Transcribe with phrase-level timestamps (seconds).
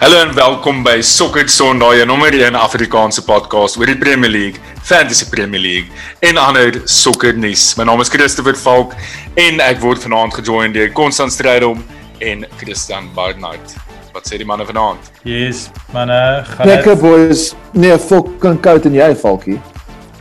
[0.00, 4.60] Hallo en welkom by Sokker Sondag, jou nommer 1 Afrikaanse podcast oor die Premier League,
[4.84, 7.70] Fantasy Premier League en ander sokkernuus.
[7.78, 8.92] My naam is Christopher Falk
[9.40, 11.80] en ek word vanaand gejoin deur Konstant Strydom
[12.24, 13.76] en Christian Barnard.
[14.14, 15.08] Wat sê die manne vanaand?
[15.26, 16.18] Yes, manne,
[16.52, 17.48] gaan Lekker boys.
[17.74, 19.58] Nee, fucking koud en jy, Falkie.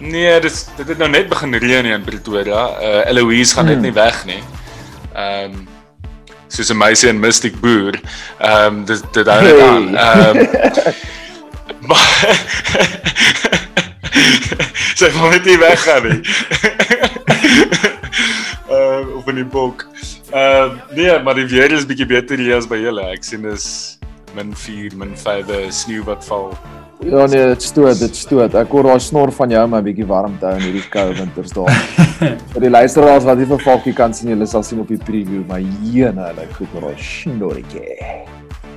[0.03, 2.63] Nee, dis dit het nou net begin reën hier in Pretoria.
[2.79, 3.85] Uh Eloise gaan net Hmm.
[3.89, 4.41] nie weg nie.
[5.13, 5.69] Ehm um,
[6.53, 7.99] soos 'n meisie in Mystic Boer.
[8.39, 9.97] Ehm um, dit dit hou net aan.
[9.97, 10.37] Ehm
[11.87, 12.11] maar
[14.99, 16.21] Sy wil net nie weggaan nie.
[18.73, 19.85] Ehm uh, op in die bok.
[20.31, 23.01] Ehm uh, nee, maar die weer is bietjie beter hier as by julle.
[23.13, 23.65] Ek sien dis
[24.37, 26.57] min 4, min 5 sneeu wat val.
[27.03, 28.53] Ja nee, dit stoot, dit stoot.
[28.55, 31.13] Ek hoor daai snor van jou maar 'n bietjie warm te hou in hierdie koue
[31.17, 31.73] winters daar.
[32.53, 35.43] Vir die luisteraars wat nie vir Falkie kan sien, julle sal sien op die preview,
[35.47, 37.97] maar jene, like goed met daai snorretjie.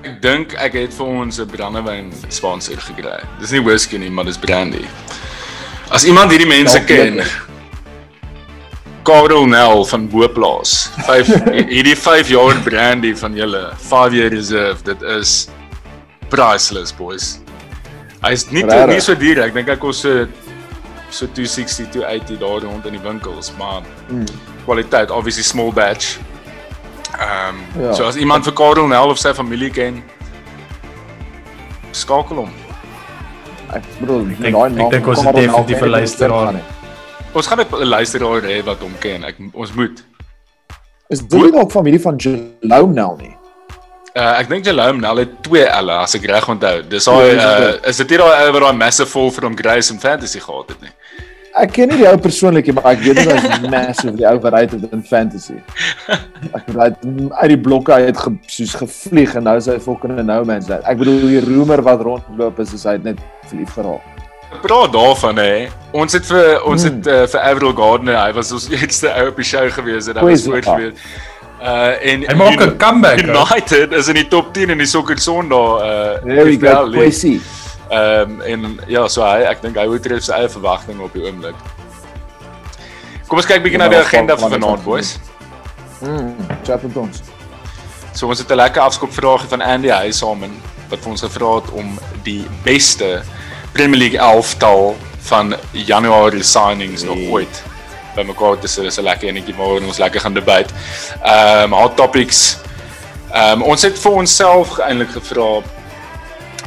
[0.03, 3.21] Ek dink ek het vir ons 'n brandewyn sponsor gekry.
[3.41, 4.85] Dis nie whisky nie, maar dis brandy.
[5.91, 7.23] As iemand hierdie mense Dalk ken.
[9.07, 10.91] Karel Nel van Boplaas.
[11.07, 11.29] 5
[11.75, 14.83] hierdie 5 jaar brandy van julle, 5 year reserve.
[14.83, 15.49] Dit is
[16.29, 17.46] priceless, boys.
[18.27, 18.89] Hy's nie Regtig?
[18.89, 19.39] nie so duur.
[19.45, 20.27] Ek dink hy kos so
[21.11, 24.25] so 260 to 80 daar rond in die winkels, maar Mm.
[24.65, 26.19] kwaliteit, obviously small batch.
[27.19, 27.93] Ehm um, Ja.
[27.95, 30.03] so as iemand vir Karel Nel of sy familie ken,
[31.93, 32.51] skakel hom.
[33.75, 36.55] Ek bedoel, Ek denk- ek dink ons het definitief 'n luisteraar.
[37.35, 39.25] Ons gaan 'n luisteraar hê wat hom ken.
[39.25, 40.03] Ek ons moet.
[41.09, 43.36] Is dit nie dalk familie van Jerome Nel nie?
[44.17, 46.79] Uh, ek dink Jalome Nel het twee L'e as ek reg onthou.
[46.89, 49.93] Dis daai Ja, uh, is dit nie daai ou wat daai massive vol from Grace
[49.93, 50.95] in fantasy gehad het nie.
[51.57, 54.35] Ek ken nie die ou persoonlik nie, maar ek weet dit is massive die ou
[54.45, 55.59] wat hy het in fantasy.
[56.57, 60.41] Ek het uit die blokke uit ge, soos gevlieg en nou is hy fucking no
[60.49, 60.85] man's land.
[60.89, 64.13] Ek bedoel die rumor wat rondloop is is hy het net verlief geraak.
[64.63, 65.55] Praat daarvan hè.
[65.97, 67.01] Ons het vir ons Hmm.
[67.01, 70.21] het uh, vir Avril Gardner, hy was ons eerste ou op die show gewees en
[70.21, 70.77] hy was Goeie voort saak.
[70.77, 71.25] gewees.
[71.61, 73.21] Uh en Hy maak 'n comeback.
[73.23, 76.91] United is in die top 10 in die sokker Sondag uh There we go.
[76.91, 77.41] Kwesi.
[77.91, 81.23] Ehm um, en ja, so hy ek dink hy oortref sy eie verwagtinge op die
[81.25, 81.55] oomblik.
[83.29, 85.19] Kom ons kyk bietjie na die Ja, agenda van- vir van- vanaand, boys.
[86.01, 86.35] Mm,
[86.65, 87.23] chat met ons.
[88.13, 90.51] So ons het 'n lekker afskopvragie van Andy Huishamen
[90.91, 93.23] wat vir ons gevra het om die beste
[93.73, 97.31] Premier League elftal van Januarie signings nog Nee.
[97.31, 97.63] ooit
[98.17, 98.85] bymekaar te sit.
[98.85, 100.73] Dis 'n lekker enetjie waaroor ons lekker gaan debat.
[101.23, 102.59] Ehm um, hot topics.
[103.33, 105.63] Ehm um, ons het vir onsself eintlik gevra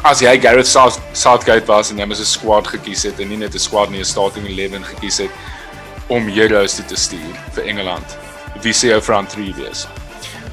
[0.04, 3.38] as jy Gareth South, Southgate was en jy mos 'n squad gekies het en nie
[3.38, 5.32] net 'n squad nie, 'n starting 11 gekies het
[6.08, 8.18] om heroes toe te stuur vir Engeland.
[8.62, 9.88] Wie sê jou front 3 wees?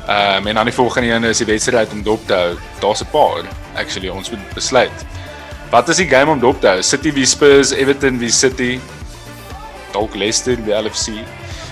[0.09, 2.57] Ehm um, en dan die volgende een is die wedstryd om dop te hou.
[2.81, 5.05] Daar's 'n paar actually ons moet besluit.
[5.71, 6.83] Wat is die game om dop te hou?
[6.83, 8.81] City wie Spurs, Everton wie City,
[9.97, 11.17] dalk Leicester wie LFC.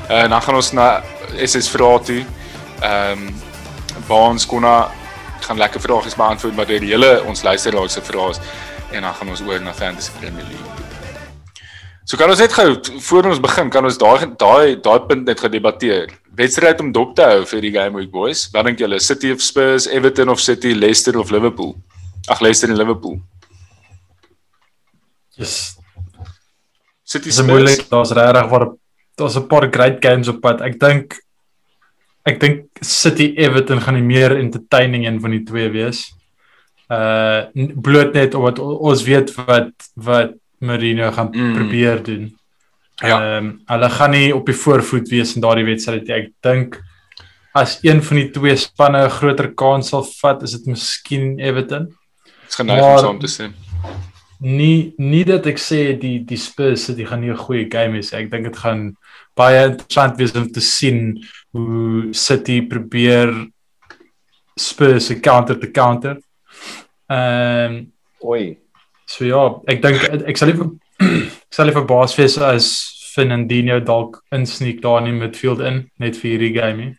[0.09, 0.89] Uh, en dan gaan ons na
[1.37, 2.23] SS vrae toe.
[2.81, 3.35] Ehm um,
[4.09, 4.91] Baans konna
[5.47, 8.41] gaan lekker vrae beantwoord maar deur die hele ons luisteraars se vrae is
[8.95, 10.75] en dan gaan ons oor na Fantasy Premier League.
[12.05, 12.69] So kan ons net gou
[13.01, 16.13] voor ons begin kan ons daai daai daai punt net gedebatteer.
[16.37, 18.49] Wedstryd om dop te hou vir die game week boys.
[18.53, 19.01] Wat dink julle?
[19.01, 21.75] City of Spurs, Everton of City, Leicester of Liverpool?
[22.29, 23.21] Ag Leicester en Liverpool.
[25.39, 25.77] Yes.
[27.05, 27.49] City Dis Spurs.
[27.49, 27.89] moeilik.
[27.91, 28.67] Daar's regtig waar
[29.17, 30.61] daar's 'n paar great games op pad.
[30.61, 31.15] Ek dink
[32.25, 36.13] ek dink City Everton gaan die meer entertaining een van die twee wees.
[36.91, 37.45] Uh
[37.81, 41.55] bloot net omdat ons weet wat wat Mourinho gaan Mm.
[41.55, 42.37] probeer doen.
[43.03, 43.37] Ja.
[43.37, 46.15] Ehm um, hulle gaan nie op die voorvoet wees in daardie wedstryd nie.
[46.17, 46.81] Ek dink
[47.55, 51.95] as een van die twee spanne 'n groter kans sal vat, is dit miskien Everton.
[52.43, 53.55] Dit's geneig om saam te stem.
[54.41, 58.03] Nie nie dat ek sê die die Spurs City gaan nie 'n goeie game hê.
[58.13, 58.97] Ek dink dit gaan
[59.37, 63.33] baie interessant wees om te sien hoe City probeer
[64.57, 66.19] Spurs se counter te counter.
[67.11, 68.59] Ehm um, Oi.
[69.07, 70.71] so ja, ek dink ek sal liever
[71.05, 72.69] ek sal liever baas wees as
[73.15, 76.77] Fernandinho dalk insneek daar in die midfield in net vir hierdie game.
[76.77, 76.95] nie.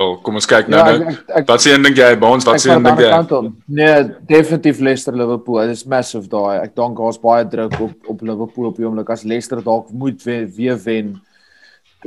[0.00, 2.46] Wel, kom ons kyk nou Ja, ek ek, ek Wat sê een dink jy, Baans?
[2.48, 3.40] Wat aan dink jy?
[3.68, 3.96] Nee,
[4.30, 5.58] definitief Leicester Liverpool.
[5.68, 6.62] Dit is massive daai.
[6.62, 10.24] Ek dink daar's baie druk op op Liverpool op die oomblik as Leicester dalk moet
[10.24, 11.12] weer, weer wen.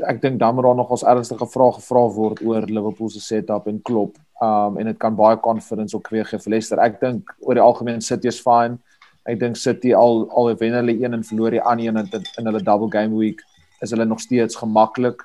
[0.10, 3.70] Ek dink dan moet daar nog ons ernstige vrae gevra word oor Liverpool se setup
[3.70, 4.18] en Klopp.
[4.42, 6.82] Um en dit kan baie confidence ook weer gee vir Leicester.
[6.82, 8.82] Ek dink oor die algemeen City is fine.
[9.30, 12.50] Ek dink City al al wen hulle een en verloor die ander een in, in
[12.50, 13.46] hulle double game week
[13.86, 15.22] is hulle nog steeds gemaklik.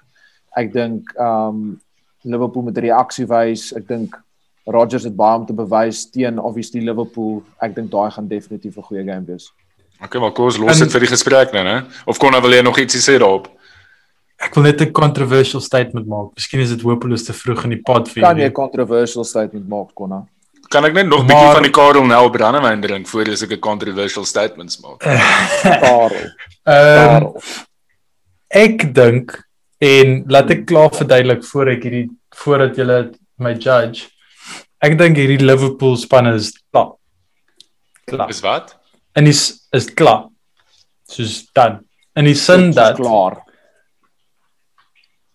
[0.53, 1.79] Ek dink um
[2.23, 3.73] Liverpool met reaksie wys.
[3.77, 4.17] Ek dink
[4.67, 7.43] Rodgers het baie om te bewys teen obviously Liverpool.
[7.61, 9.53] Ek dink daai gaan definitief 'n goeie game wees.
[10.01, 11.85] Okay, maar kom ons los dit vir die gesprek nou, né?
[12.07, 13.49] Of kon nou wil jy nog ietsie sê daarop?
[14.39, 16.35] Ek wil net 'n controversial statement maak.
[16.37, 19.69] Miskien is dit hopeloos te vroeg in die pod vir Kan jy 'n controversial statement
[19.69, 20.27] maak, Konna?
[20.71, 23.61] Kan ek net nog 'n bietjie van die Karel Nel brandewyn drink voordat ek 'n
[23.61, 25.01] controversial statements maak?
[25.83, 26.31] Karel.
[26.65, 27.43] Ehm Karel.
[28.49, 29.48] ek dink
[29.79, 32.99] en laat ek klaar verduidelik voor ek hierdie voordat julle
[33.39, 34.09] my judge.
[34.83, 36.95] Ek dink hierdie Liverpool span is klaar.
[38.09, 38.31] Klaar.
[38.31, 38.75] Is wat?
[39.15, 40.29] En is is klaar.
[41.09, 41.85] Soos dan.
[42.19, 43.43] In die sin dat klaar.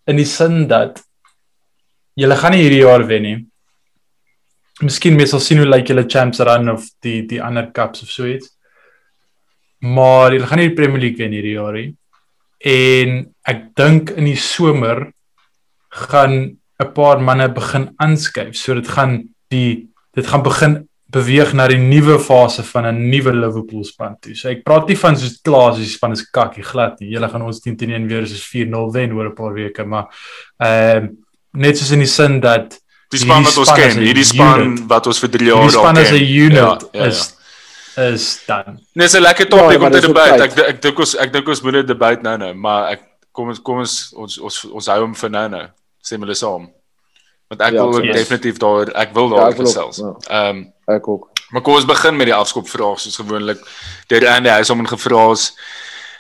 [0.08, 1.00] in die sin dat
[2.20, 3.38] julle gaan nie hierdie jaar wen nie.
[4.84, 8.12] Miskien mes sal sien hoe lyk julle champs run of die die ander cups of
[8.12, 8.52] so iets.
[9.80, 11.94] Maar julle gaan nie die Premier League wen hierdie jaar nie.
[12.66, 15.12] En ek dink in die somer
[15.90, 18.56] gaan 'n paar manne begin aanskuif.
[18.56, 23.34] So dit gaan die dit gaan begin beweeg na die nuwe fase van 'n nuwe
[23.34, 24.36] Liverpool span toe.
[24.36, 27.10] So ek praat nie van soos klaar as die span is kakkie glad nie.
[27.10, 30.08] Julle gaan ons 10 teen 1 weer soos 4-0 wen oor 'n paar weke, maar
[30.60, 31.10] ehm
[31.54, 32.80] net soos in die sin dat
[33.12, 35.84] Die span wat ons span ken, hierdie span wat ons vir 3 jaar die al
[35.84, 36.04] span ken.
[36.04, 37.06] as 'n unit Ja, ja, ja.
[37.06, 37.36] is
[37.98, 38.80] is dan.
[38.94, 40.40] Nee, dis 'n lekker Ja, topik maar om te debat.
[40.42, 43.02] Ek ek dink ons ek dink ons moet dit debat nou nou, maar ek
[43.32, 45.68] kom ons kom ons ons ons, ons hou hom vir nou nou.
[46.04, 46.70] Sê hulle saam.
[47.50, 48.16] Want ek Ja, wil ook yes.
[48.16, 49.98] definitief daar ek wil Ja, daar ook, gesels.
[49.98, 50.14] ja.
[50.50, 51.30] Ehm Ek ook.
[51.52, 53.60] Maar kom ons begin met die afskopvraag soos gewoonlik.
[54.08, 55.54] Deur Andy hy hom gevra is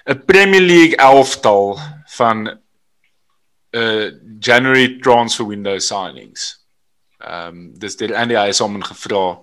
[0.08, 1.80] 'n Premier League elftal
[2.18, 2.60] van 'n
[3.72, 6.60] uh, January transfer window signings.
[7.20, 9.38] Ehm um, dis deur Andy hy hom gevra.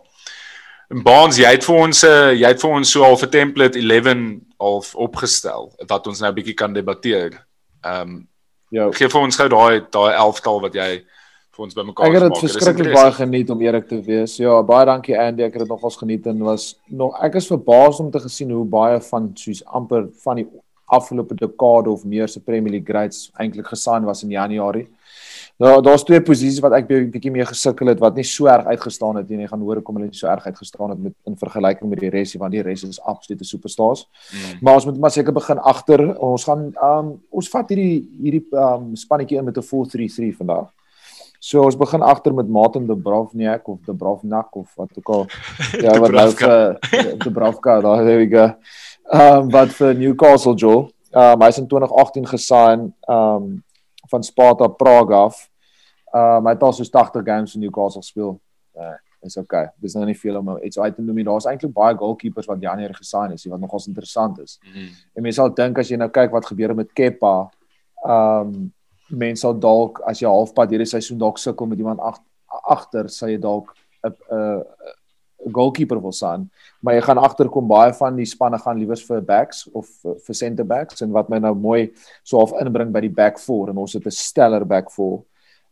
[0.90, 3.30] En Baans, jy het vir ons 'n uh, jy het vir ons so al 'n
[3.30, 7.46] template 11 al opgestel wat ons nou 'n bietjie kan debatteer.
[7.84, 8.28] Ehm um,
[8.70, 8.90] Ja.
[8.94, 11.02] gee vir ons gou daai daai elftal wat jy
[11.50, 14.36] vir ons bymekaar Ek het dit gemaak Dis verskriklik baie geniet om eerlik te wees.
[14.38, 15.42] Ja, baie dankie Andy.
[15.42, 18.64] Ek het dit nogals geniet en was nog ek is verbaas om te gesien hoe
[18.64, 20.46] baie van soos amper van die
[20.86, 24.86] afgelope dekade of meer se Premier League greats eintlik gesign was in Januarie.
[25.60, 29.18] Daar daar's twee posisies wat ek bietjie mee gesukkel het wat nie so erg uitgestaan
[29.20, 29.42] het nie.
[29.42, 32.08] Jy gaan hoor hoekom hulle nie so erg uitgestaan het met in vergelyking met die
[32.14, 34.06] res nie, want die res is absolute superstars.
[34.32, 34.54] Mm.
[34.64, 36.04] Maar ons moet maar seker begin agter.
[36.16, 40.70] Ons gaan um ons vat hierdie hierdie um spannetjie in met 'n 4-3-3 vandag.
[41.40, 45.26] So ons begin agter met Martin Dubrovnik of Dubrovnik of wat ook al.
[45.84, 46.78] Ja, wat nou vir
[47.18, 48.48] Dubrovka, daar there we go.
[49.12, 50.88] Um wat vir Newcastle Joel.
[51.12, 53.62] Um hy's in 2018 gesign um
[54.08, 55.49] van Sparta Prague af.
[56.14, 58.40] Um hy het al so 80 games vir Newcastle gespeel.
[58.76, 59.68] Uh, is okay.
[59.80, 61.24] Dis nou nie veel om iets uit te noem nie.
[61.24, 64.58] Daar's eintlik baie goalkeepers wat Januarie gesign is, wat nogals interessant is.
[64.64, 64.86] Mm.
[65.14, 67.34] En mense sal dink as jy nou kyk wat gebeur met Kepa,
[68.04, 68.70] ehm um,
[69.10, 72.22] mense sal dalk as jy halfpad hierdie seisoen dalk sukkel met iemand ag-
[72.70, 73.72] agter, sal jy dalk
[74.06, 74.62] 'n 'n
[75.46, 76.50] 'n goalkeeper wil sien,
[76.80, 80.34] maar jy gaan agterkom baie van die spanne gaan liewers vir backs of vir vir
[80.34, 81.90] center backs en wat my nou mooi
[82.22, 85.24] so half inbring by die back four en ons het 'n stellar back four.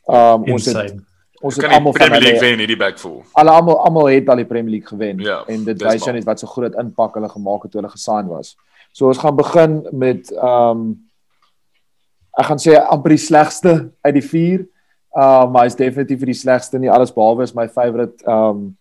[0.08, 1.02] Um, ons het Insane.
[1.40, 3.18] ons het die almal van Premier League hulle wen hierdie back full.
[3.36, 6.24] Alle almal almal het al die Premier League gewen Ja, en dit wys jou net
[6.24, 8.54] wat so groot impak hulle gemaak het toe hulle gesign was.
[8.96, 10.88] So ons gaan begin met um,
[12.38, 14.66] ek gaan sê amper die slegste uit die 4.
[15.18, 18.76] Ehm um, maar hy's definitief die slegste nie alles behalwe is my favourite um,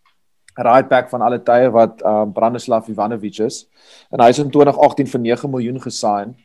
[0.57, 3.65] right back van alle tye wat um, Branislav Ivanovic is.
[4.11, 6.35] En hy's in 2018 vir 9 miljoen gesign.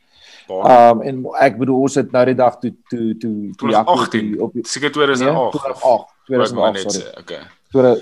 [0.48, 3.92] Ehm um, en ek bedoel ons het nou die dag toe toe toe toe Jaco
[3.92, 4.30] op 2018.
[4.30, 5.50] die- op die Seker nee, 2008.
[5.50, 5.82] 2008
[6.28, 7.20] Wou ek maar 2008 net sorry.
[7.20, 7.42] Okay.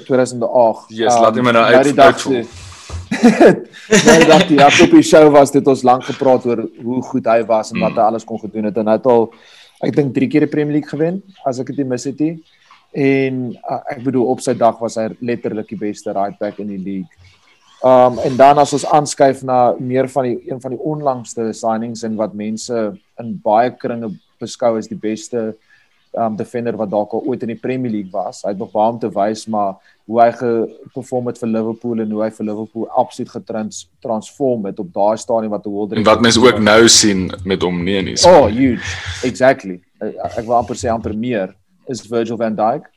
[0.05, 0.85] 2008.
[0.89, 2.43] Yes, laat hom nou nou uit- die dag uitvoer.
[2.43, 2.69] toe-
[4.07, 7.03] Nou die dag toe ja, op die show was dit ons lank gepraat oor hoe
[7.03, 9.29] goed hy was en wat hy alles kon gedoen het en hy het al
[9.87, 12.35] ek dink 3 keer die Premier League gewen as ek dit nie mis het nie.
[12.93, 16.67] En uh, ek bedoel op sy dag was hy letterlik die beste right back in
[16.73, 17.20] die league.
[17.81, 22.03] Um en dan as ons aanskuif na meer van die een van die onlangste signings
[22.05, 24.11] en wat mense in baie kringe
[24.41, 25.55] beskou as die beste
[26.13, 28.43] um defender wat dalk al ooit in die Premier League was.
[28.45, 29.79] Hy het nog baie om te wys, maar
[30.11, 34.81] hoe hy geperform het vir Liverpool en hoe hy vir Liverpool absoluut getrans transform het
[34.83, 38.17] op daai stadium wat die World En wat mense ook nou sien met hom nie.
[38.29, 38.85] Oh, huge.
[39.25, 39.81] Exactly.
[40.03, 41.55] Ek ek wil amper sê amper meer
[41.89, 42.91] is Virgil van Dijk.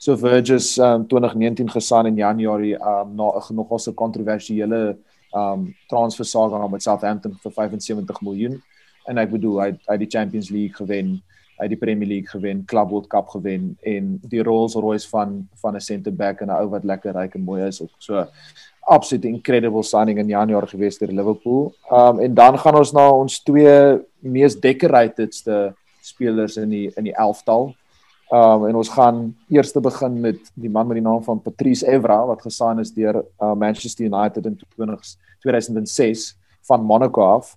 [0.00, 4.96] So Virgil's um 2019 gesign in Januarie um na 'n nogal so kontroversiële
[5.34, 8.62] um transfer saga met Southampton vir 75 miljoen.
[9.06, 11.20] En ek bedoel hy hy die Champions League gewen,
[11.60, 15.76] hy die Premier League gewen, Club World Cup gewen en die Rolls Royce van van
[15.76, 17.92] 'n centre back en 'n ou wat lekker ryk en mooi is ook.
[17.98, 18.26] So
[18.88, 21.74] absolute incredible signing in Januarie gewees deur Liverpool.
[21.90, 27.14] Um en dan gaan ons na ons twee mees decoratedste spelers in die in die
[27.14, 27.74] elftal.
[28.30, 31.86] Um en ons gaan eers te begin met die man met die naam van Patrice
[31.90, 36.28] Evra wat gesign is deur uh, Manchester United in 20, 2006
[36.68, 37.56] van Monaco af.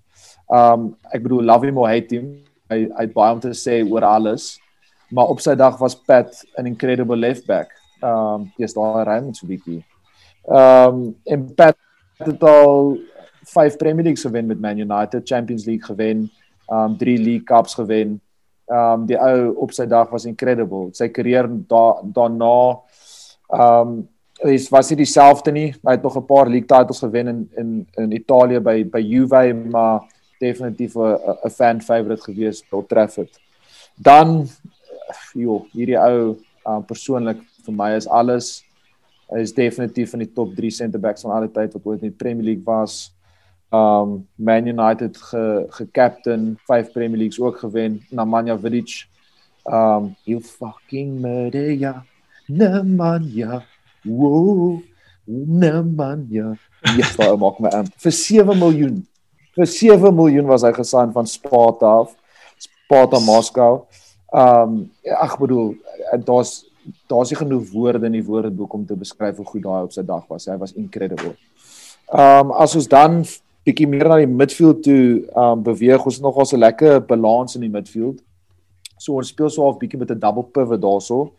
[0.50, 2.32] Um ek bedoel love him or hate him.
[2.74, 4.56] Hy hy baie om te sê oor alles.
[5.13, 7.70] Maar op sy dag was Pat 'n incredible left back.
[8.01, 9.84] Um dis daai Raymond so bietjie.
[10.50, 11.77] Um en Pat
[12.18, 12.98] het al
[13.46, 16.32] 5 Premier League gewen met Man United, Champions League gewen,
[16.65, 18.22] um 3 League Cups gewen
[18.72, 20.91] um die ou op sy dag was incredible.
[20.96, 22.55] Sy karier da, daarna
[23.53, 24.01] um
[24.43, 25.70] is was hy dieselfde nie.
[25.84, 29.53] Hy het nog 'n paar league titles gewen in in in Italië by by Juve,
[29.53, 30.01] maar
[30.39, 33.39] definitief 'n fan favorite gewees by Old Trafford.
[33.96, 34.48] Dan
[35.34, 38.63] joh, hierdie ou um persoonlik vir my is alles
[39.39, 42.17] is definitief in die top 3 center backs van alle tyd wat ooit in die
[42.17, 43.13] Premier League was
[43.74, 49.08] um Man United ge ge-captain, 5 Premier Leagues ook gewen, Nemanja Vidic.
[49.63, 52.06] Um you fucking murder ja.
[52.48, 53.63] Nemanja.
[54.03, 54.82] Woah.
[55.25, 56.53] Nemanja.
[56.98, 57.89] Ja, daai maak my aan.
[57.98, 59.00] Vir 7 miljoen.
[59.58, 62.13] Vir 7 miljoen was hy gesign van Sparta af.
[62.62, 63.88] Sparta Moskou.
[64.30, 65.74] Um ek bedoel
[66.27, 66.62] daar's
[67.08, 70.03] daar's nie genoeg woorde in die woordeboek om te beskryf hoe goed daai op sy
[70.06, 70.46] dag was.
[70.46, 71.34] Hy was incredible.
[72.12, 73.24] Um as ons dan
[73.63, 76.03] bietjie meer na die midfield toe um beweeg.
[76.03, 78.20] Ons het nog ons 'n lekker balans in die midfield.
[78.98, 81.32] So ons speel so half bietjie met 'n double pivot daarso.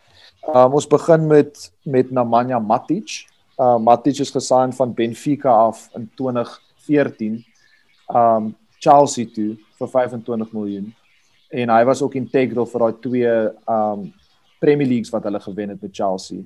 [0.54, 3.26] Um ons begin met met Nemanja Matic.
[3.58, 7.44] Uh Matic is gesign van Benfica af in 2014.
[8.08, 10.94] Um Chelsea toe vir 25 miljoen.
[11.50, 14.12] En hy was ook integral vir daai twee um
[14.60, 16.42] Premier Leagues wat hulle gewen het met Chelsea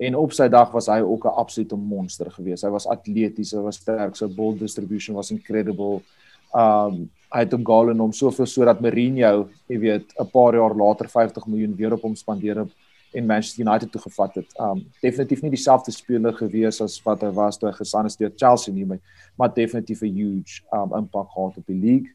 [0.00, 2.64] en op sy dag was hy ook 'n absolute monster geweest.
[2.64, 6.02] Hy was atleties, hy was sterk, sy ball distribution was incredible.
[6.54, 10.74] Um hy het 'n goal in hom soveel sodat Mourinho, jy weet, 'n paar jaar
[10.74, 12.70] later 50 miljoen weer op hom spandeer het
[13.12, 14.46] en Manchester United toe gevat het.
[14.58, 18.32] Um definitief nie dieselfde speler gewees as wat hy was toe hy gesign is deur
[18.36, 18.86] Chelsea nie,
[19.36, 22.10] maar definitief 'n huge um impak gehad op die league.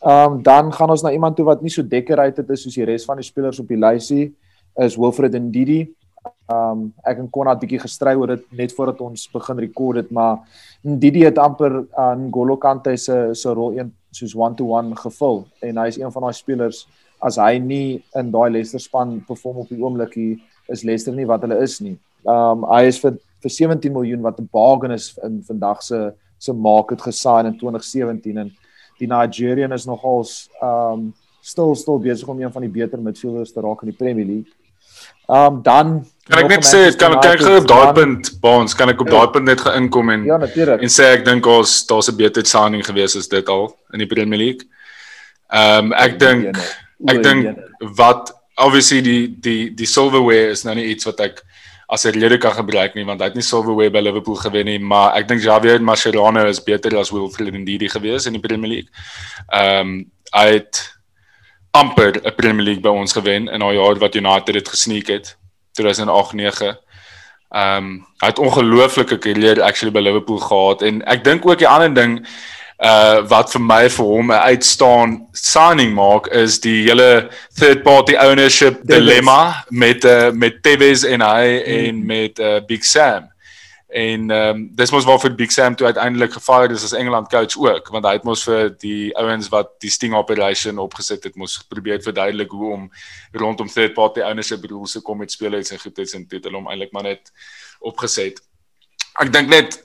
[0.00, 3.04] Um dan gaan ons na iemand toe wat nie so decorated is soos die res
[3.04, 4.34] van die spelers op die lysie
[4.78, 5.88] is Wilfred Ndidi.
[6.50, 10.40] Um ek en Konrad bietjie gestry oor dit net voordat ons begin rekord het, maar
[10.82, 15.44] Didi het amper aan Golo Kante se se rol een soos one to one gevul
[15.62, 16.86] en hy is een van daai spelers
[17.22, 20.38] as hy nie in daai Leicester span perform op die oomblik hier
[20.74, 21.96] is Leicester nie wat hulle is nie.
[22.26, 26.52] Um hy is vir vir 17 miljoen wat 'n bargain is in vandag se se
[26.52, 28.50] market gesign in 2017 en
[28.98, 33.60] die Nigerian is nogals um stil stil besig om een van die beter midfielders te
[33.60, 34.52] raak in die Premier League.
[35.30, 39.10] Um dan kan ek net sê kan ek op daai punt baans kan ek op
[39.10, 40.82] daai punt net geinkom en Ja natuurlik.
[40.82, 44.10] En sê ek dink ons daar's 'n beter signing gewees as dit al in die
[44.10, 44.66] Premier League.
[45.52, 46.56] Um ek dink
[47.08, 47.58] ek dink
[47.96, 51.42] wat obviously die die die silverware is nou nie iets wat ek
[51.88, 54.78] as 'n rede kan gebruik nie want hy het nie silverware by Liverpool gewen nie,
[54.78, 58.90] maar ek dink Javier Mascherano is beter as Wilfried Ndidi gewees in die Premier League.
[59.52, 60.99] Um hy het
[61.70, 65.36] amper 'n Premier League by ons gewen in daai jaar wat United dit gesneek het
[65.80, 66.76] 2008-9.
[67.50, 71.68] Ehm um, hy het ongelooflike karier actually by Liverpool gehad en ek dink ook die
[71.68, 72.26] ander ding
[72.80, 78.14] uh wat vir my vir hom 'n uitstaan signing maak is die hele third party
[78.16, 81.74] ownership dilemma met uh, met Tevez en hy mm.
[81.76, 83.28] en met uh, Big Sam.
[83.90, 87.56] En ehm um, dis mos waarvoor Big Sam toe uiteindelik gefire is as Engeland coach
[87.58, 91.56] ook, want hy het mos vir die ouens wat die sting operation opgesit het, mos
[91.68, 92.84] probeer verduidelik hoe om
[93.32, 96.92] rondom third party ownership rules te kom met spelers en goedheids en dit hom eintlik
[96.92, 97.32] maar net
[97.80, 98.38] opgeset.
[99.18, 99.80] Ek dink net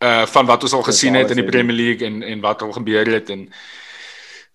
[0.00, 2.72] uh van wat ons al gesien het in die Premier League en en wat al
[2.72, 3.48] gebeur het en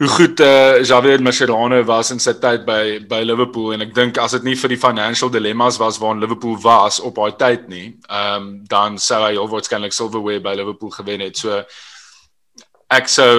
[0.03, 4.17] hoe goed uh Javier Mascherano was in sy tyd by by Liverpool en ek dink
[4.19, 7.86] as dit nie vir die financial dilemmas was waarin Liverpool was op daai tyd nie,
[8.10, 11.39] ehm um, dan sou hy al waarskynlik silverware by Liverpool gewen het.
[11.39, 11.62] So
[12.91, 13.36] ek sou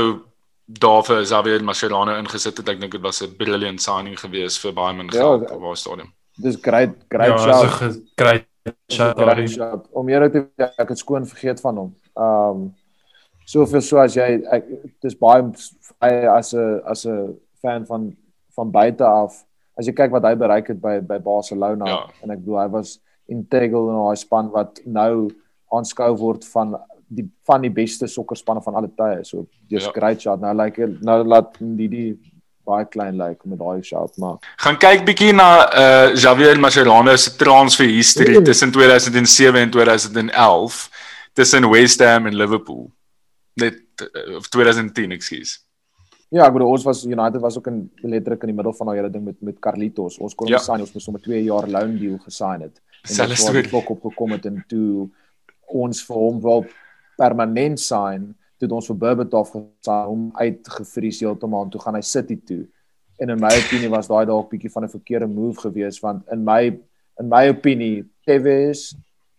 [0.65, 2.69] daarvoor Javier Mascherano ingesit het.
[2.73, 5.77] Ek dink dit was 'n brilliant signing geweest vir baie min geld ja, op daai
[5.77, 6.13] stadium.
[6.37, 7.81] Dis great great ja, shot.
[7.81, 8.47] Ja, great
[8.89, 9.19] shot.
[9.19, 9.87] Great shot.
[9.93, 11.95] Om hier te ek het skoon vergeet van hom.
[12.17, 12.73] Ehm um,
[13.47, 14.69] soveel so as jy ek
[15.03, 15.43] dis baie
[16.01, 18.13] as 'n as 'n fan van
[18.57, 19.45] van buite af
[19.79, 22.03] as jy kyk wat hy bereik het by by Barcelona ja.
[22.23, 22.99] en ek bedoel hy was
[23.29, 25.31] integral in daai span wat nou
[25.73, 26.77] aanskou word van
[27.09, 29.25] die van die beste sokkerspanne van alle tye.
[29.25, 29.93] So dis ja.
[29.93, 30.41] great shot.
[30.41, 32.09] Nou like nou laat die die
[32.65, 37.17] baie klein lyk like, met daai shot maar gaan kyk bietjie na uh Javier Mascherano
[37.17, 40.79] se transfer history tussen 2007 en 2011
[41.37, 42.89] tussen West Ham en Liverpool
[43.57, 43.81] net
[44.37, 45.59] of 2010 ekskuus.
[46.35, 48.97] Ja, ek bedoel ons was United was ook in letterlik in die middel van daai
[48.99, 50.19] hele ding met met Carlitos.
[50.19, 50.59] Ons kon hom Ja.
[50.63, 52.81] sign, ons moes hom 'n 2 jaar loan deal gesign het.
[53.05, 53.71] En Selfde dis waar die storie.
[53.71, 55.11] klok op gekom het en toe
[55.69, 56.65] ons vir hom wil
[57.17, 62.01] permanent sign, toe het ons vir Berbatov gesign hom uitgevries heeltemal en toe gaan hy
[62.01, 62.67] City toe.
[63.21, 66.45] En in my opinie was daai dalk bietjie van 'n verkeerde move geweest want in
[66.45, 66.67] my
[67.21, 68.95] in my opinie Tevez,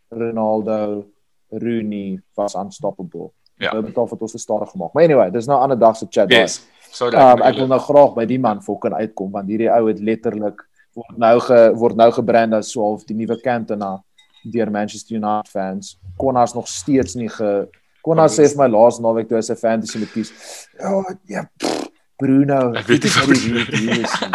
[0.10, 1.06] Ronaldo,
[1.52, 3.34] Rooney was unstoppable.
[3.58, 3.72] Ja.
[3.72, 4.94] Berbatov het ons te stadig gemaak.
[4.94, 6.30] Maar anyway, dis nou 'n ander dag se chat.
[6.30, 6.42] daai.
[6.42, 6.62] Yes.
[6.92, 7.16] Sorry.
[7.18, 10.62] Um, ek wil nou graag by die man fucking uitkom want hierdie ou het letterlik
[10.96, 14.02] word nou ge, word nou gebrand as so half die nuwe Cantona
[14.44, 15.98] deur Manchester United fans.
[16.18, 17.68] Konas nog steeds nie ge
[18.02, 20.32] Konas sê vir my laas naweek toe hy sy fantasy moet kies.
[20.80, 21.44] Ja, ja.
[21.60, 22.72] pff, Bruno.
[22.74, 24.30] Ek weet nie dit is nie wie hy is nie.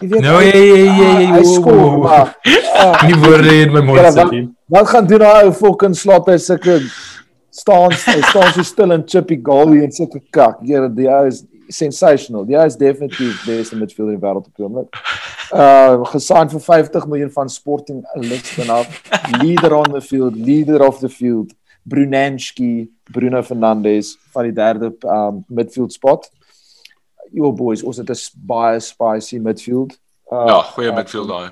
[0.00, 1.34] Jy weet Nou hy- ja ja ja ah, ja.
[1.36, 2.36] Hy skoor maar.
[3.06, 4.48] Nie woorde in my mond Ja, sit wat- nie.
[4.68, 6.80] Wat gaan doen daai ou fucking slot hy sulke
[7.60, 10.60] staan hy staan so stil en chippy goalie en sulke kak.
[10.68, 12.46] Ja, die ou is sensational.
[12.48, 15.00] Die ou is definitief beste midfielder in die wêreld op die oomblik.
[15.50, 19.00] Uh gesign vir 50 miljoen van Sporting Lisbon af.
[19.42, 21.54] Leader on the field, leader of the field.
[21.90, 26.28] Brunanski, Bruno Fernandes van die derde um midfield spot.
[27.32, 29.98] Yo boys, ons het 'n baie spicy midfield.
[30.30, 31.50] Uh, Ja, goeie uh, midfield daai.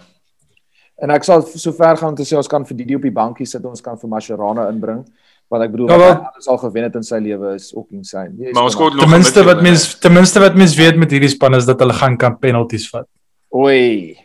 [0.99, 3.15] En ek sal so ver gaan om te sê ons kan vir Didi op die
[3.15, 5.05] bankie sit, ons kan vir Mascherano inbring.
[5.49, 7.71] Want ek bedoel Ja, wat wel- hy alles al gewen het in sy lewe is
[7.75, 8.33] ook insane.
[8.39, 11.11] Yes, Maar ons kort nog Ten minste wat mens ten minste wat mens weet met
[11.11, 13.07] hierdie span is dat hulle gaan kan penalties vat.
[13.55, 14.17] Oei.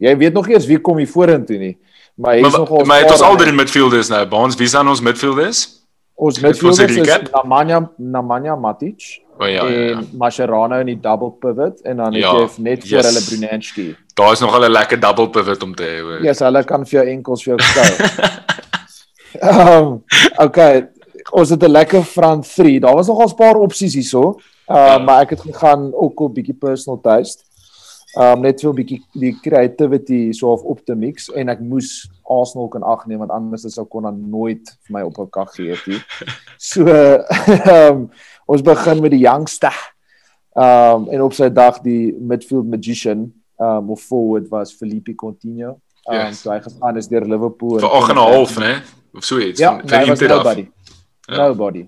[0.00, 1.78] Jy weet nog eers wie kom hier vorentoe nie.
[2.16, 2.38] Maar hè.
[2.40, 4.26] hier's Maar, het ons al drie midfielders nou.
[4.28, 5.78] Baans, wie zijn ons midfielders?
[6.20, 7.30] ons vir ons midfielders is?
[7.32, 9.96] Namanya Namanya Matic O ja, ja, ja.
[9.96, 13.06] en Mascherano in die double pivot en dan het Ja, jy net voor yes.
[13.06, 13.96] hulle Brunanski.
[14.14, 15.96] Daar is nog al 'n lekker double pivot om te hê.
[16.20, 18.28] Ja, yes, hulle kan vir jou enkels vir jou skou.
[19.38, 20.02] Ehm um,
[20.36, 20.88] okay,
[21.32, 22.80] ons het 'n lekker front 3.
[22.80, 24.38] Daar was nog 'n paar opsies hierso.
[24.66, 24.98] Ehm uh, Ja.
[24.98, 27.42] maar ek het gegaan ook op bietjie personal taste.
[28.18, 31.60] Ehm um, net so 'n bietjie die creativity so of op te mix en ek
[31.60, 35.54] moes Arsenal kan agneem want anders sou kon dan nooit vir my op 'n kag
[35.54, 36.00] gee het nie.
[36.58, 38.10] So ehm um,
[38.46, 39.74] ons begin met die youngster.
[40.56, 45.14] Ehm um, en op sy dag die midfield magician ehm um, of forward was Felipe
[45.14, 45.78] Coutinho.
[46.08, 46.40] Ehm um, Yes.
[46.42, 48.82] so hy gegaan is deur Liverpool Vir 8 en 'n half, né?
[49.14, 49.58] Of so iets.
[49.60, 50.42] Ja, Van- nee, van was Inter af.
[50.44, 50.68] nobody.
[51.20, 51.36] Ja.
[51.36, 51.84] Nobody.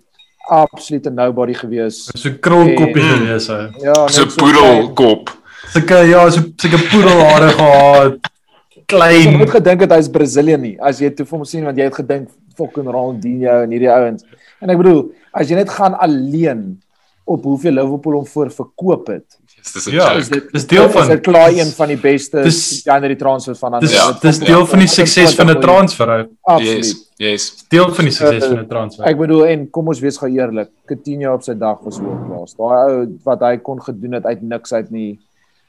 [0.48, 2.10] Absolute nobody gewees.
[2.14, 3.08] So krulkoppie Mm.
[3.08, 3.68] gewees hy.
[3.80, 5.30] Ja, net So poedelkop.
[5.72, 8.12] Sulke ja, so sulke poedelhare gehad.
[8.12, 9.36] Ek het Klein.
[9.38, 10.74] nooit gedink dat hy's Brazilian nie.
[10.82, 14.24] As jy toe vir hom sien want jy het gedink fucking Ronaldinho en hierdie ouens.
[14.60, 16.82] En ek bedoel, as jy net gaan alleen
[17.24, 19.38] op hoeveel Liverpool hom voor verkoop het.
[19.62, 22.42] Yes, dis 'n Ja, Is dis deel van is dit klaar een van die beste
[22.42, 26.28] Dis- January transfers van Dis Ja, dis deel van die sukses van 'n transfer.
[26.42, 26.84] Absoluut.
[26.84, 27.64] Yes, yes.
[27.68, 29.04] Deel van die sukses van 'n transfer.
[29.06, 32.54] Ek bedoel en kom ons wees gou eerlik, Coutinho op sy dag was hoogklaas.
[32.56, 35.18] Daai ou wat hy kon gedoen het uit niks uit nie.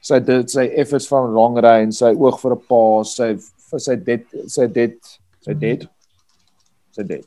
[0.00, 3.36] Sy dit sy efforts van long range, sy oog vir 'n paas, sy
[3.70, 4.96] vir sy dit sy dit
[5.40, 5.86] sy dit
[6.96, 7.24] sy dit.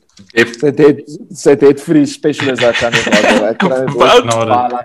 [0.60, 1.00] Sy dit
[1.34, 4.24] sy dit free specialist wat kan nie maar ek kry dit?
[4.24, 4.80] Nou,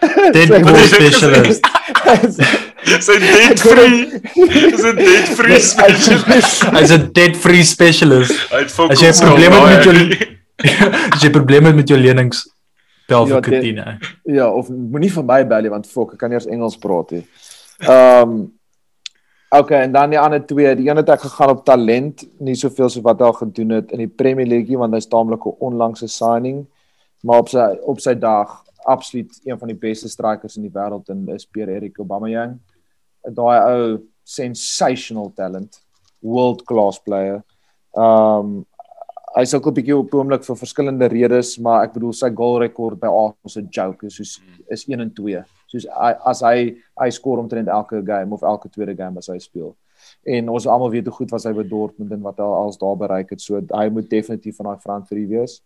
[0.00, 1.64] Deadpool specialist.
[3.06, 4.20] sy dead free.
[4.34, 6.64] Dis 'n dead free specialist.
[6.76, 8.34] Hy's 'n debt free specialist.
[8.52, 9.96] As jy probleme het met jou.
[11.14, 12.44] As jy probleme het met jou lenings
[13.08, 13.96] bel Ja, vir dit- Coutinho.
[14.24, 17.16] Ja, of moenie vir my bel nie want fok, ek kan nie eens Engels praat
[17.16, 17.24] nie.
[17.86, 18.36] Ehm um,
[19.56, 22.88] Okay, en dan die ander twee, die een het ek gegaan op talent, nie soveel
[22.90, 25.54] so wat hy al gedoen het in die Premier League nie, want hy's taamlik 'n
[25.62, 26.66] onlangse signing,
[27.22, 31.10] maar op sy op sy dag absoluut een van die beste strikers in die wêreld
[31.12, 32.56] en is Pierre-Emerick Aubameyang.
[33.26, 35.80] Daai ou sensational talent,
[36.22, 37.42] world class player.
[37.96, 38.64] Um,
[39.36, 43.00] hy sukkel 'n bietjie op oomblik vir verskillende redes, maar ek bedoel sy goal rekord
[43.00, 45.44] by Arsenal 'n joke, is soos is 1 en 2.
[45.66, 49.38] Soos hy, as hy hy skoor omtrent elke game of elke tweede game as hy
[49.38, 49.76] speel.
[50.24, 52.96] En ons almal weet hoe goed was hy by Dortmund en wat hy als daar
[52.96, 53.40] bereik het.
[53.40, 55.60] So hy moet definitief van daai front three wees.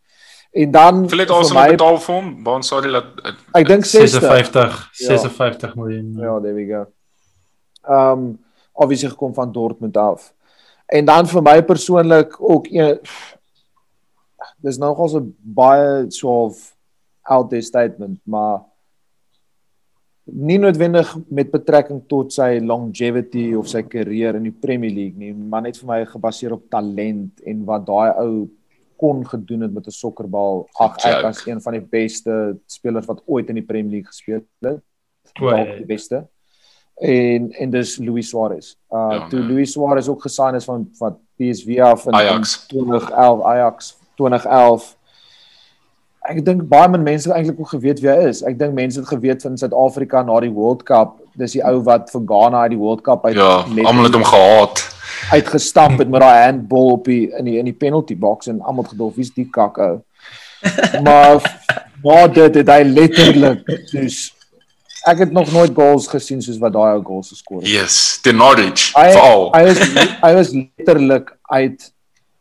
[0.51, 2.31] En dan Hoeveel het ons my- betaal vir hom?
[2.43, 3.05] Baan sorry dat
[3.55, 4.21] Ek dink 60.
[4.21, 5.07] 56 Ja.
[5.17, 6.15] 56 miljoen.
[6.19, 6.87] Ja, there we go.
[7.83, 8.39] Ehm um,
[8.73, 10.33] obviously gekom van Dortmund af.
[10.87, 12.99] En dan vir my persoonlik ook een
[14.63, 16.77] dis nogal so baie so of
[17.23, 18.63] out there statement, maar
[20.25, 25.33] nie noodwendig met betrekking tot sy longevity of sy karier in die Premier League nie,
[25.35, 28.49] maar net vir my gebaseer op talent en wat daai ou
[29.01, 30.69] kon gedoen het met 'n sokkerbal.
[30.73, 34.45] Ag, ek was een van die beste spelers wat ooit in die Premier League gespeel
[34.61, 34.81] het.
[35.41, 36.27] Dalk die beste.
[37.01, 38.75] En en dis Luis Suarez.
[38.91, 39.41] Uh Ja, ja, toe.
[39.41, 42.67] Luis Suarez ook gesign is van van PSV af in Ajax.
[42.69, 44.97] in 2011 Ajax 2011.
[46.31, 48.43] ek dink baie min mense het eintlik ook geweet wie hy is.
[48.43, 51.17] Ek dink mense het geweet van Suid-Afrika na die World Cup.
[51.35, 54.25] Dis die ou wat vir Ghana uit die World Cup uit Ja, almal het hom
[54.25, 55.00] gehaat.
[55.33, 58.85] Uitgestamp het met daai handball op die in die in die penalty box en almal
[58.91, 60.01] gedog wie's die kak ou.
[61.07, 61.41] maar
[62.05, 64.19] maar dit het hy letterlik soos
[65.09, 67.69] ek het nog nooit goals gesien soos wat daai ou goals geskor het.
[67.73, 69.47] Yes, die Norwich Hy veral.
[69.55, 69.81] hy was
[70.27, 71.89] hy was letterlik uit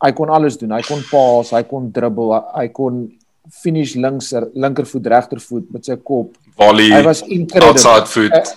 [0.04, 0.70] hy kon alles doen.
[0.72, 3.00] Hy kon paas, hy kon dribbel, hy, hy kon
[3.62, 6.30] finish links linkervoet regtervoet met sy kop.
[6.56, 7.74] Volley, Hy was incredible.
[7.74, 8.52] outside foot.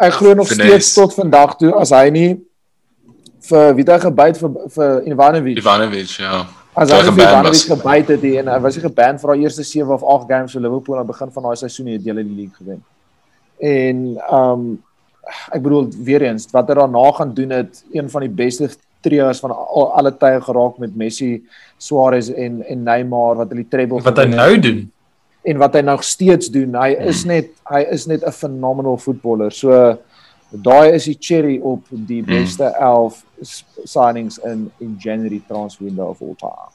[0.00, 0.70] Ek glo nog Finesse.
[0.70, 2.28] steeds tot vandag toe as hy nie
[3.50, 5.58] vir wie het hy gebyt vir vir Ivanovic.
[5.62, 6.46] Ivanovic, ja.
[6.78, 7.64] As hy vir Ivanovic was.
[7.70, 10.62] gebyt het en hy was hy geban vir daai eerste 7 of 8 games vir
[10.62, 12.82] Liverpool aan die begin van daai seisoen het hulle die league gewen.
[13.60, 14.68] En um
[15.52, 18.68] ek bedoel weer eens wat hy daarna gaan doen het een van die beste
[19.04, 21.42] trios van al, alle tye geraak met Messi,
[21.78, 24.90] Suarez en en Neymar wat hulle die treble Wat hy nou doen.
[25.44, 26.74] en wat hy nog steeds doen.
[26.74, 29.50] Hy is net hy is net 'n phenomenal voetballer.
[29.52, 29.98] So
[30.50, 36.08] daai is die cherry op die beste 11 s- signings in in January transfer window
[36.08, 36.70] of all time.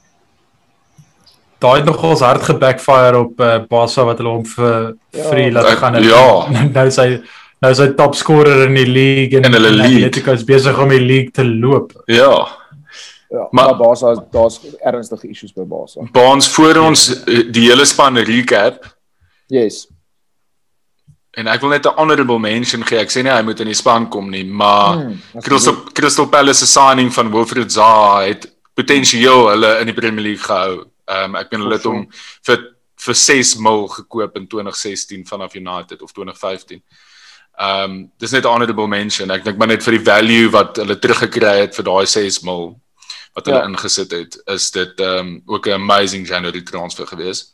[1.64, 4.74] Daai het nogals hard gebackfire op uh, Barca wat hulle hom vir
[5.16, 5.96] Ja, free laat gaan.
[5.96, 6.50] en- ja.
[6.76, 7.22] Nou is hy
[7.64, 9.96] nou is hy top scorer in die league en hulle en league.
[10.06, 11.94] Atletico is besig om die league te loop.
[12.06, 12.34] Ja.
[13.34, 16.04] Ja, Maar- maar Barca daar's ernstige issues by Barca.
[16.12, 18.92] Baans voor ons eh, die hele span recap
[19.48, 19.88] Yes.
[21.38, 22.98] En ek wil net 'n honorable mention gee.
[23.00, 25.22] Ek sê nie hy moet in die span kom nie, maar Hmm.
[25.42, 30.44] Crystal Crystal Palace se signing van Wilfried Zaha het potensieel hulle in die Premier League
[30.46, 30.86] gehou.
[31.08, 32.08] Ehm um, ek meen hulle het hom
[32.46, 32.58] vir
[33.06, 36.82] vir 6 mil gekoop in 2016 vanaf United of 2015.
[37.60, 39.32] Ehm um, dis net 'n honorable mention.
[39.32, 42.80] Ek dink maar net vir die value wat hulle teruggekry het vir daai 6 mil
[43.36, 43.66] wat hulle Ja.
[43.68, 47.54] ingesit het, is dit ehm um, ook 'n amazing January transfer gewees.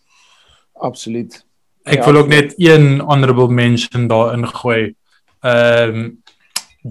[0.82, 1.44] Absoluut.
[1.86, 4.96] Ek Ja, wil ook net een honorable mention daarin gooi.
[5.42, 6.18] Ehm um,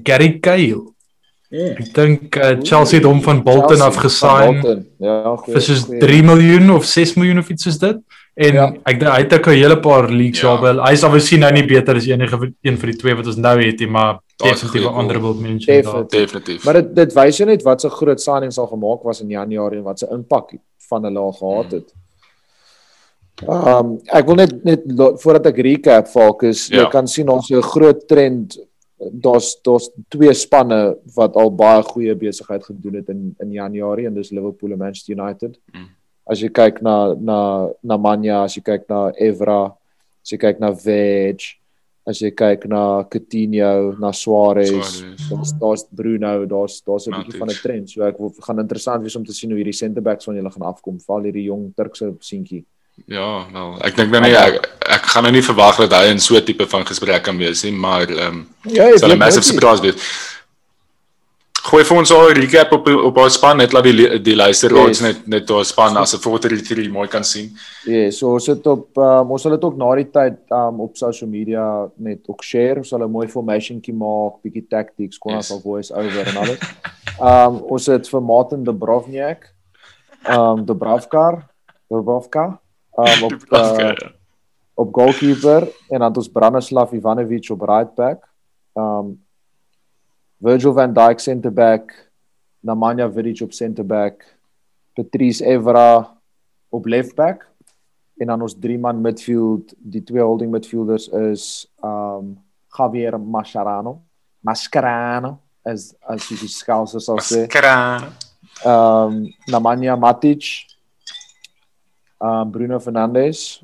[0.02, 0.82] Gary Cahill.
[1.50, 4.58] Ek dink uh, Chelsea het hom van Bolton af gesign.
[5.00, 5.52] Ja, goeie.
[5.56, 6.00] vir soos goeie.
[6.00, 7.96] 3 miljoen of 6 miljoen of iets soos dit.
[8.34, 8.66] En Ja.
[8.84, 10.52] ek dink hy het ook 'n hele paar leagues Ja.
[10.60, 10.68] ja.
[10.68, 10.84] al.
[10.86, 13.62] Hy is obviously nou nie beter as enige een van die twee wat ons nou
[13.64, 15.82] het nie, maar 'n definitief 'n honorable mention daar.
[15.82, 16.10] Definitief.
[16.30, 16.64] Definitief.
[16.64, 19.78] Maar dit dit wys jou net wat so groot signings al gemaak was in Januarie
[19.78, 20.52] en wat se impak
[20.88, 21.94] van hulle al gehad het.
[23.42, 24.82] Ehm um, ek wil net net
[25.22, 26.88] voordat ek recap fokus, jy Ja.
[26.90, 28.58] kan sien ons 'n groot trend
[28.98, 34.14] daar's daar's twee spanne wat al baie goeie besigheid gedoen het in in Januarie en
[34.14, 35.58] dis Liverpool en Manchester United.
[35.74, 35.86] Mm.
[36.26, 39.72] As jy kyk na na na Manja, as jy kyk na Evra,
[40.22, 41.40] as jy kyk na Veg,
[42.06, 47.48] as jy kyk na Coutinho, na Suarez, daar's daar's Bruno, daar's daar's 'n bietjie van
[47.48, 47.90] 'n trend.
[47.90, 50.50] So ek wil gaan interessant wees om te sien hoe hierdie center backs van julle
[50.50, 52.64] gaan afkom, veral hierdie jong Turkse seentjie.
[53.06, 56.18] Ja, wel, ek dink nou nie ek, ek gaan nou nie verwag dat hy in
[56.20, 59.44] so 'n tipe van gesprek kan wees nie, maar ehm um, Ja, sal 'n massive
[59.44, 59.94] surprise wees.
[61.68, 64.88] Gooi vir ons al 'n recap op op ons span net laat die die luisteraars
[64.88, 65.00] Yes.
[65.00, 67.50] net net ons span as 'n 433 mooi kan sien.
[67.86, 70.96] Ja, so ons het op um, ons sal dit ook na die tyd um, op
[70.96, 75.48] social media net ook share, ons sal 'n mooi formationkie maak, bietjie tactics, kon ons
[75.48, 75.56] Yes.
[75.56, 76.58] al voice over en alles.
[77.20, 79.52] Um ons het vir Martin Dubrovnik,
[80.28, 81.44] um Dubravkar,
[81.90, 82.58] Dubravka,
[82.98, 83.94] um op uh,
[84.74, 88.28] op goalkeeper en dan het ons Branislav Ivanovic op right back.
[88.74, 89.16] Um
[90.38, 92.10] Virgil van Dijk center back,
[92.60, 94.38] Nemanja Vidic op center back,
[94.94, 96.18] Patrice Evra
[96.68, 97.48] op left back
[98.18, 102.36] en dan ons drie man midfield, die twee holding midfielders is um
[102.74, 104.02] Javier Mascherano,
[104.40, 107.44] Mascherano as as jy die skouers sal sê.
[107.46, 107.76] Skra.
[108.66, 110.46] Um Nemanja Matic,
[112.18, 113.62] um Bruno Fernandes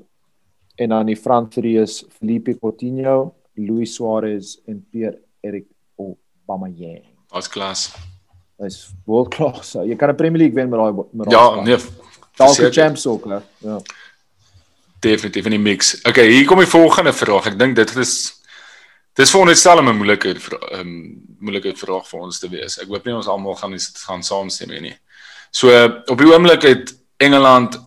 [0.77, 5.67] en dan die three is Felipe Coutinho, Luis Suarez en Pierre-Emerick
[5.99, 7.05] Aubameyang.
[7.31, 7.95] Was klas.
[8.59, 9.73] Dis world class.
[9.89, 11.65] Jy kan 'n Premier League wen met daai met daai Ja, span.
[11.65, 11.79] nee.
[12.37, 13.39] dalk 'n champs ook, hè.
[13.59, 13.81] Ja.
[15.01, 16.01] Definitief in die mix.
[16.03, 17.47] Okay, hier kom die volgende vraag.
[17.47, 18.43] Ek dink dit is
[19.15, 20.37] dis veronderstel om 'n moeilike
[20.73, 22.79] um, moeilike vraag vir ons te wees.
[22.79, 24.97] Ek hoop nie ons almal gaan gaan saamstem nie.
[25.51, 25.71] So
[26.07, 27.79] op die oomblik het Engeland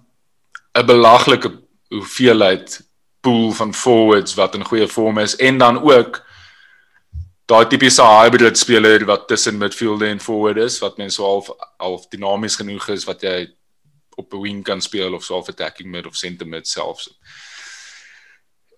[0.77, 1.51] 'n belaglike
[1.89, 2.81] hoeveelheid
[3.21, 6.21] pool van forwards wat in goeie vorm is en dan ook
[7.47, 12.07] daai tipiese hybrid speler wat tussen midfielder en forward is wat mense so half half
[12.11, 13.47] dinamies genoeg is wat jy
[14.17, 17.09] op 'n wing kan speel of so half attacking mid of center mid selfs.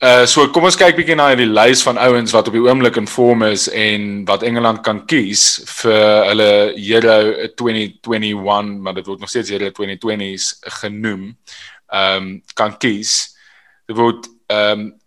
[0.01, 2.95] uh so kom ons kyk bietjie na die lys van ouens wat op die oomblik
[2.95, 9.19] in vorm is en wat Engeland kan kies vir hulle Euro 2021, maar dit word
[9.19, 11.35] nog steeds Euro 2020s genoem.
[11.89, 13.35] Ehm um, kan kies.
[13.87, 14.99] Dit word ehm um,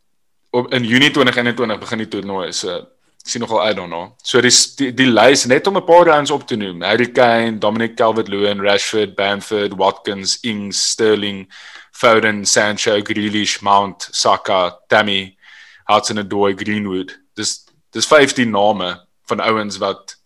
[0.53, 2.53] op in Junie 2021 begin die toernooi.
[2.53, 2.81] So
[3.25, 4.17] sien nogal don't know.
[4.23, 6.83] So die die, die lys net om 'n paar rounds op te noem.
[6.83, 11.47] Harry Kane, Dominic Calvert-Lewin, Rashford, Bamford, Watkins, Ings, Sterling,
[11.93, 15.37] Foden, Sancho, Grealish, Mount, Saka, Tammy,
[15.85, 17.19] Hudson-Odoi, Greenwood.
[17.37, 20.17] Dis dis 15 name van ouens wat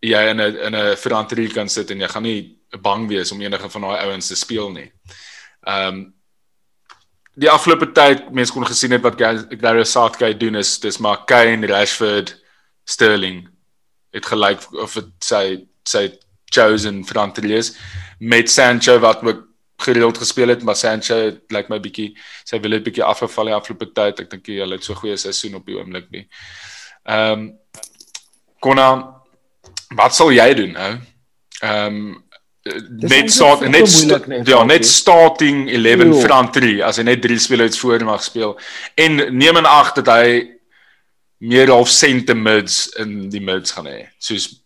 [0.00, 3.40] jy in 'n in 'n verantwoordelie kan sit en jy gaan nie bang wees om
[3.40, 4.92] enige van daai ouens te speel nie.
[5.66, 6.00] Ehm um,
[7.40, 11.66] die afgelope tyd mense kon gesien het wat Gareth Southgate doen is dis maar Kane,
[11.66, 12.34] Rashford,
[12.84, 13.46] Sterling
[14.12, 15.44] het gelyk of dit sy
[15.88, 16.08] sy
[16.50, 17.70] chosen verantwoordelik is
[18.18, 19.46] met Sancho wat ook
[19.80, 22.10] gereeld gespeel het maar Sancho lyk like my bietjie
[22.44, 25.56] sy wil net bietjie afgeval die afgelope tyd ek dink hy het so goeie seisoen
[25.60, 26.26] op die oomblik nie.
[27.04, 27.48] Ehm um,
[28.60, 28.88] Konna
[29.96, 30.90] wat sal jy doen nou?
[31.62, 32.10] Ehm um,
[32.62, 37.78] net start net net ja net starting 11 front 3 as hy net drie spelers
[37.80, 38.58] voor mag speel.
[39.00, 40.58] En neem in ag dat hy
[41.40, 44.10] meer half center mids in die mids gaan hê.
[44.20, 44.60] Soos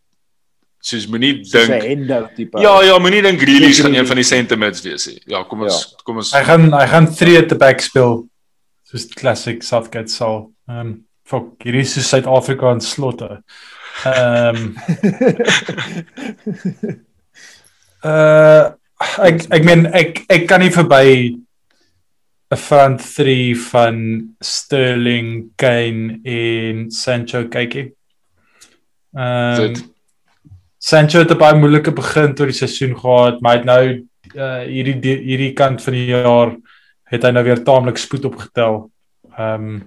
[0.85, 5.07] soos moenie dink ja ja moenie dink Grealish gaan een van die center mids wees
[5.09, 5.20] nie.
[5.30, 6.02] Ja kom ons ja.
[6.04, 8.24] kom ons hy gaan hy gaan 3 at the back speel
[8.90, 10.50] soos classic Southgate sal.
[10.68, 13.38] Ehm um, fok hierdie is Suid-Afrika in slotte.
[14.04, 14.74] Ehm um,
[18.04, 18.72] Uh
[19.24, 21.34] ek ek meen ek ek kan nie verby
[22.52, 23.96] 'n front 3 van
[24.40, 27.88] Sterling, Kane en Sancho kyk nie.
[29.16, 29.74] Ehm um,
[30.78, 33.84] Sancho het 'n baie moeilike begin tot die seisoen gehad, maar hy het nou
[34.34, 36.56] uh hierdie hierdie kant van die jaar
[37.10, 38.90] het hy nou weer taamlik spoed opgetel.
[39.38, 39.82] Ehm um,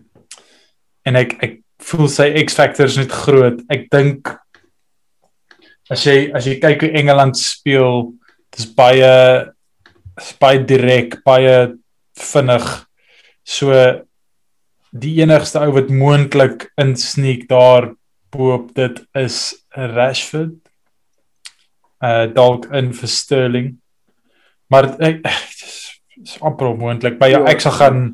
[1.06, 3.62] en ek ek voel sy X factor is net groot.
[3.69, 4.34] Ek dink
[5.93, 8.12] as jy as jy kyk hoe Engeland speel,
[8.56, 9.13] dis baie
[10.41, 11.78] baie direk, baie
[12.17, 12.67] vinnig.
[13.47, 13.73] So
[14.91, 17.91] die enigste ou wat moontlik insneek daar
[18.34, 20.58] boop dit is Rashford.
[22.04, 23.69] Uh dalk in vir Sterling.
[24.69, 25.23] Maar ek
[26.17, 27.19] dis is amper onmoontlik.
[27.21, 28.08] By jou ja, ek sal gaan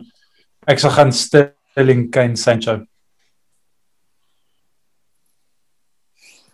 [0.70, 2.84] ek sal gaan Sterling Kane Sancho.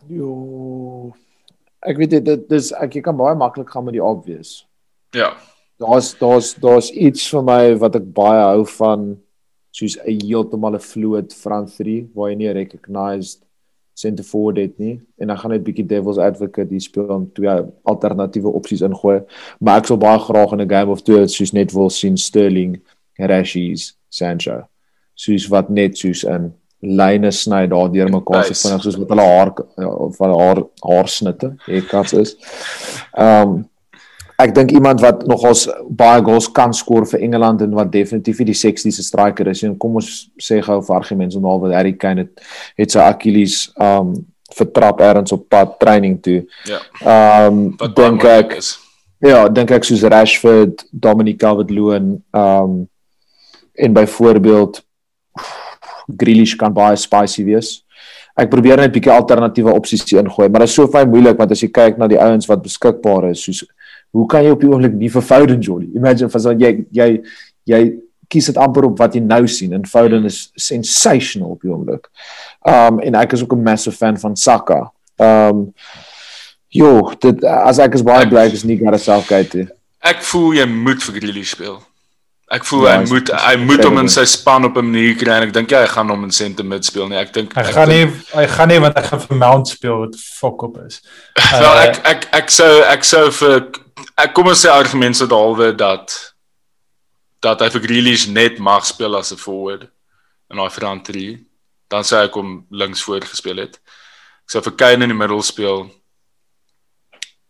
[0.09, 0.48] Jo.
[1.89, 4.67] Ek weet dit dis ek jy kan baie maklik gaan met die obvious.
[5.17, 5.33] Ja.
[5.81, 9.15] Daar's daar's daar's iets vir my wat ek baie hou van
[9.73, 13.41] soos 'n heeltemal 'n fluid front three waar jy nie recognized
[13.93, 17.57] center forward het nie en dan gaan net bietjie devil's advocate hier speel om twee
[17.83, 19.19] alternatiewe opsies ingooi.
[19.59, 22.79] Maar ek sal baie graag in 'n game of two soos net wil sien Sterling,
[23.17, 24.67] Rashis, Sancho.
[25.15, 29.25] Soos wat net soos in lyne sny daar deur mekaar so vinnig soos wat hulle
[29.27, 29.89] haar ja,
[30.19, 32.37] van haar haarsnitte haircuts is.
[33.17, 33.59] Ehm um,
[34.39, 35.65] ek dink iemand wat nogals
[35.99, 39.97] baie goals kan skoor vir Engeland en wat definitief die 60ste striker is en kom
[39.99, 42.45] ons sê gou vir argumente om alweer Harry Kane het
[42.79, 44.19] het sy Achilles ehm um,
[44.55, 46.39] vertrap ergens op pad training toe.
[46.65, 46.79] Ja.
[47.03, 48.77] Ehm um, dink ek is.
[49.19, 52.79] Ja, dink ek soos Rashford, Dominic Calvert-Lewin ehm um,
[53.79, 54.81] en byvoorbeeld
[56.17, 57.83] Grealish kan baie spicy wees.
[58.37, 61.51] Ek probeer net 'n bietjie alternatiewe opsies ingooi, maar dit is so baie moeilik want
[61.51, 63.63] as jy kyk na die ouens wat beskikbaar is, soos
[64.11, 65.89] hoe kan jy op die oomblik nie vir Foden Jolly?
[65.95, 67.21] Imagine vir so jy jy
[67.65, 67.81] jy
[68.29, 72.07] kies dit amper op wat jy nou sien en Foden is sensational op die oomblik.
[72.65, 74.91] Um en ek is ook 'n massive fan van Saka.
[75.17, 75.73] Um
[76.71, 79.69] Jo, dit as ek is baie bly ek is nie gare selfgate.
[80.05, 81.79] Ek voel jy moet vir Grealish speel.
[82.49, 85.35] Ek voel ja, hy moet hy moet hom in sy span op 'n manier kry
[85.37, 87.19] en ek dink ja, hy gaan hom in center mid speel nie.
[87.21, 90.17] Ek dink hy gaan nie hy gaan nie want hy gaan vir Mount speel wat
[90.17, 90.97] fok op is.
[91.61, 93.61] Wel uh, ek ek ek sou ek sou vir
[94.17, 96.17] ek kom ons sê argument so dalwe dat
[97.39, 99.85] dat hy vir Grealish net mag speel as 'n forward
[100.49, 101.37] en hy vir dan 3
[101.89, 103.77] dan sou ek hom links voor gespeel het.
[104.45, 105.89] Ek sou vir Kane in die middel speel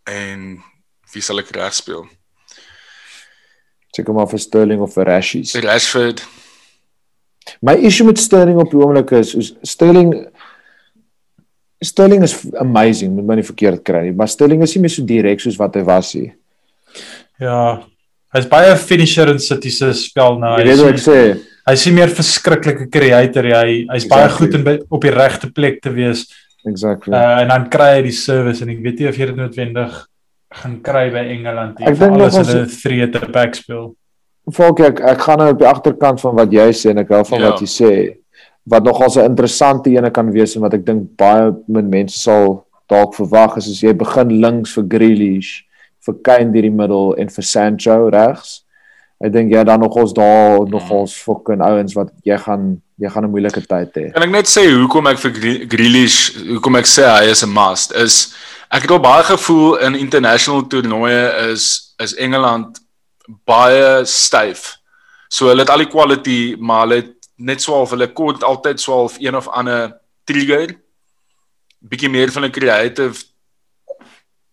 [0.04, 0.60] en
[1.14, 2.04] wie sal ek reg speel?
[3.96, 5.56] Seker maar vir Sterling of vir Rashis.
[5.64, 6.24] Rashford.
[7.66, 10.14] My issue met Sterling op die oomblik is is Sterling
[11.80, 15.06] Sterling is amazing, moet my nie verkeerd kry nie, maar Sterling is nie meer so
[15.08, 16.34] direk soos wat hy was nie.
[17.40, 17.86] Ja,
[18.36, 20.58] hy's baie finisher in City se spel nou.
[20.60, 21.22] Jy weet wat ek sê.
[21.70, 23.56] Hy's nie meer verskriklike creator nie.
[23.56, 24.12] Hy hy's exactly.
[24.18, 26.26] baie goed in op die regte plek te wees.
[26.68, 27.16] Exactly.
[27.16, 30.02] Uh, en dan kry hy die service en ek weet nie of jy dit noodwendig
[30.52, 31.90] gaan kry by Engeland hier.
[31.92, 33.92] Ek dink alles hulle 3 te back speel.
[34.50, 37.24] Volk ek ek gaan nou op die agterkant van wat jy sê en ek hou
[37.24, 37.52] van Ja.
[37.52, 37.92] wat jy sê.
[38.66, 42.66] Wat nogals 'n interessante ene kan wees en wat ek dink baie min mense sal
[42.90, 45.64] dalk verwag is as jy begin links vir Grealish,
[46.06, 48.64] vir Kane deur die middel en vir Sancho regs.
[49.22, 53.32] Ek dink jy dan nogals daar nogals fucking ouens wat jy gaan jy gaan 'n
[53.32, 54.14] moeilike tyd hê.
[54.14, 57.50] Kan ek net sê hoekom ek vir Gre- Grealish, hoekom ek sê hy is 'n
[57.54, 58.34] must is
[58.72, 62.80] ek het al baie gevoel in international toernooie is is Engeland
[63.46, 64.78] baie styf.
[65.30, 69.18] So hulle het al die quality, maar hulle het net swaalf hulle kort altyd swaalf
[69.20, 69.94] een of ander
[70.26, 70.76] trigger
[71.82, 73.24] bietjie meer van 'n creative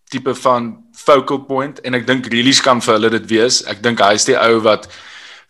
[0.09, 3.63] tipe van focal point en ek dink Grealish kan vir hulle dit wees.
[3.67, 4.87] Ek dink hy's die ou wat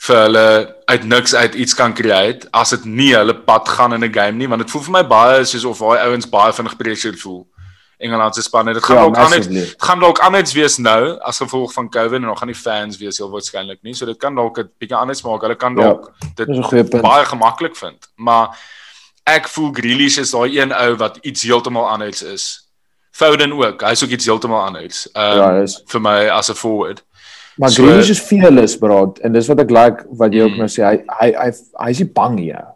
[0.07, 0.47] vir hulle
[0.87, 4.37] uit niks uit iets kan create as dit nie hulle pad gaan in 'n game
[4.37, 7.47] nie want dit voel vir my baie soos of daai ouens baie vinnig pressure voel.
[7.99, 11.37] Engeland se spanne dit gaan Ja, dalk anders dit gaan dalk anders wees nou as
[11.37, 13.93] gevolg van COVID en dan gaan die fans wees heel waarskynlik nie.
[13.93, 15.41] So dit kan dalk 'n bietjie anders maak.
[15.41, 17.01] Hulle kan Ja, dalk dit goeie punt.
[17.01, 18.07] baie gemaklik vind.
[18.17, 18.49] Maar
[19.25, 22.66] ek voel Grealish is daai een ou wat iets heeltemal anders is.
[23.17, 23.81] Foden ook.
[23.81, 25.07] Hy's ook iets heeltemal anders.
[25.13, 25.81] Ehm Ja, hy is.
[25.87, 27.03] vir my as 'n forward.
[27.57, 30.57] Maar So- Grealish is fearless, bro, en dis wat ek like wat jy ook Mm.
[30.57, 30.83] nou sê.
[30.85, 31.51] Hy hy hy
[31.87, 32.51] hy's nie bang nie.
[32.53, 32.67] ou.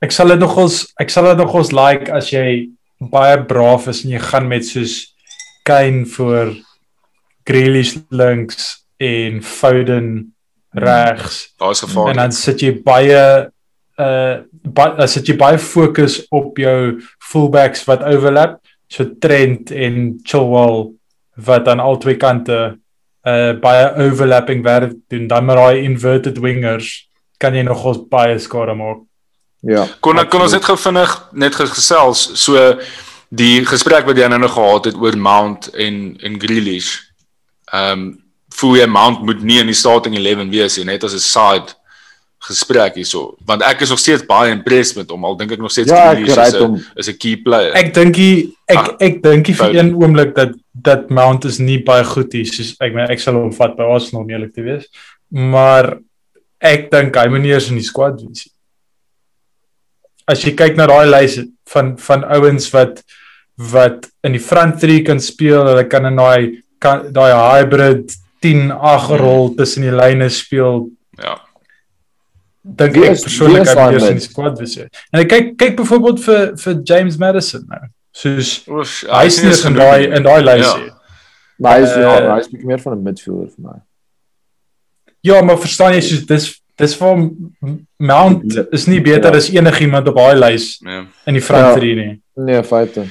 [0.00, 2.68] Ek sal dit nogals ek sal dit nogals like as jy
[3.00, 5.14] baie braaf is en jy gaan met soos
[5.64, 6.54] Kane voor
[7.44, 10.34] Grealish links en Foden
[10.74, 12.14] regs Daar's en gevaar.
[12.14, 13.50] dan sit jy baie
[13.98, 20.18] uh baie dan sit jy baie fokus op jou fullbacks wat overlap so Trent en
[20.22, 20.92] Chilwell
[21.48, 22.78] wat aan albei kante
[23.26, 28.74] uh baie overlapping werk doen dan met daai inverted wingers kan jy nogals baie skade
[28.74, 29.04] maak
[29.60, 29.86] Ja.
[30.00, 30.52] Kon kon ons absoluut.
[30.52, 32.78] net gou vinnig net gesels so
[33.28, 36.94] die gesprek wat jy nou nog gehad het oor Mount en en Grealish.
[37.72, 38.08] Ehm um,
[38.58, 41.74] voel jy Mount moet nie in die starting 11 wees nie, net as 'n side
[42.46, 45.70] gesprek hierso, want ek is nog steeds baie impressed met hom al dink ek nog
[45.74, 46.76] steeds Ja, ek Grealish is 'n hom.
[46.96, 47.72] is 'n key player.
[47.74, 51.58] Ek dink hy- ek Ah, ek dink hy vir een oomblik dat dat Mount is
[51.58, 54.54] nie baie goed is soos ek meen ek sal hom vat by Arsenal om eerlik
[54.54, 54.86] te wees.
[55.30, 55.98] Maar
[56.60, 58.46] ek dink hy moet nie eens in die squad wees.
[58.46, 58.52] nie.
[60.28, 63.02] As jy kyk na daai lys van van ouens wat
[63.58, 66.62] wat in die front 3 kan speel, hulle kan in daai
[67.12, 70.88] daai hybrid 10-8 rol tussen die lyne speel.
[71.18, 71.38] ja.
[72.76, 74.76] Dink ek persoonlik daai eers in die squad wees.
[74.76, 74.88] nie.
[75.12, 77.80] En ek kyk kyk byvoorbeeld vir vir James Madison nou.
[78.12, 80.76] Soos Oef, hy is nie in daai in daai lys Ja.
[80.78, 80.90] nie.
[81.60, 83.78] Maar hy is ja, Eh, hy is bietjie meer van 'n midfielder vir my.
[85.22, 87.30] Ja, maar verstaan jy soos dis dis vir
[87.98, 89.36] Mount is nie beter Ja.
[89.36, 91.06] as enigiemand op daai lys Ja.
[91.26, 91.74] in die front Ja.
[91.74, 92.20] 3 nie.
[92.36, 93.06] Nee, feite.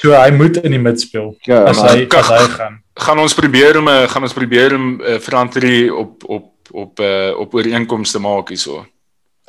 [0.00, 2.80] So hy moet in die mid speel Ja, as hy as hy gaan.
[2.96, 7.00] Gaan ons probeer om 'n gaan ons probeer om 'n uh, verantwoording op op op
[7.00, 8.86] uh, op ooreenkomste maak hierso.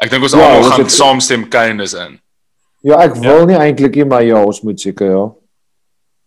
[0.02, 2.20] Ek dink ons Ja, almal ons gaan het- saamstem Kane is in.
[2.84, 5.26] ja, ek wil nie eintlik nie, maar ja, ons moet seker ja.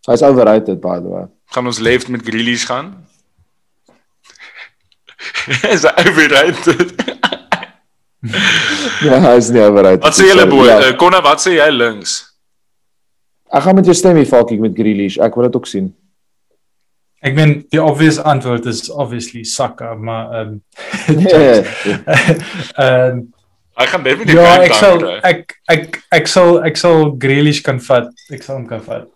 [0.07, 1.25] Hy's overrated by the way.
[1.51, 2.93] gaan ons left met Grealish gaan.
[5.73, 6.95] is hy overrated?
[9.05, 10.01] Ja, hy's nie overrated.
[10.01, 10.63] Wat sê julle boy?
[10.65, 10.79] ja.
[10.81, 12.15] Uh, Konna, wat sê jy links?
[13.53, 15.19] Ek gaan met jou stem hier Falkie met Grealish.
[15.21, 15.91] Ek wil dit ook sien.
[17.21, 20.55] Ek meen die obvious antwoord is obviously Saka, maar ehm
[21.19, 21.61] Nee.
[22.81, 23.21] ehm
[23.75, 25.15] Hy gaan definitief ja, ek sal kry.
[25.23, 28.07] ek ek ek sal ek sal Grealish kan vat.
[28.31, 29.07] Ek sal hom kan vat.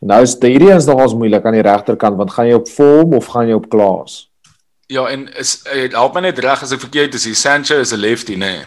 [0.00, 3.14] Nou is die hierdie is nogals moeilik aan die regterkant want gaan jy op Vorm
[3.14, 4.28] of gaan jy op Klaas?
[4.88, 5.62] Ja, en is
[5.92, 7.24] help my net reg as ek verkeerd is.
[7.24, 8.38] Die Sancho is 'n lefty, nê?
[8.38, 8.64] Nee.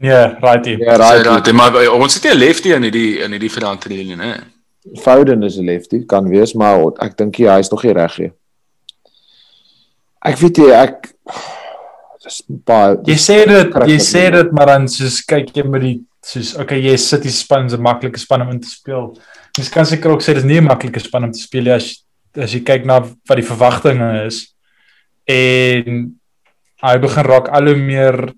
[0.00, 0.76] Nee, righty.
[0.78, 1.26] Ja, Right.
[1.26, 1.46] right.
[1.46, 4.32] Right, maar ons het nie 'n lefty in hierdie in hierdie verantwoording, nê?
[5.02, 8.32] Foden is 'n lefty, kan wees, maar ek dink hy is nog nie reg nie.
[10.24, 11.12] Ek weet jy ek
[12.28, 15.96] dis baie Jy sê dit, jy sê dit, maar dan soos kyk jy met die
[16.28, 19.16] soos okay, jy sit die span is 'n maklike span om in te speel.
[19.56, 22.04] Mens kan seker ook sê dis nie 'n maklike span om te speel nie as
[22.36, 24.54] as jy kyk na wat die verwagtinge is.
[25.26, 26.14] En
[26.82, 28.32] hy begin raak al hoe meer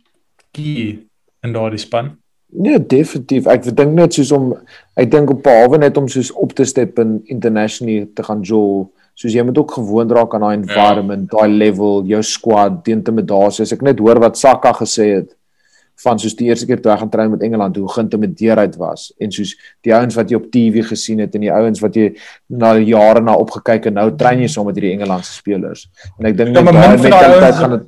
[0.53, 0.99] key
[1.45, 2.17] in daardie span.
[2.51, 3.47] Nee, definitief.
[3.47, 4.55] Ek dink net soos om
[4.99, 8.91] ek dink op behalwe net om soos op te step in internationally te gaan jol,
[9.21, 13.67] soos jy moet ook gewoond raak aan daai environment, daai level, jou squad, die intimidasie.
[13.67, 15.35] As ek net hoor wat Saka gesê het
[16.01, 19.11] van soos die eerste keer toe hy gaan train met Engeland, hoe geïntimideer hy was
[19.21, 19.51] en soos
[19.85, 22.07] die ouens wat jy op TV gesien het en die ouens wat jy
[22.49, 25.83] na jare na opgekyk en nou train jy saam met hierdie Engelandse spelers.
[26.19, 27.85] En ek dink Ja, net maar daai mentaliteit gaan dit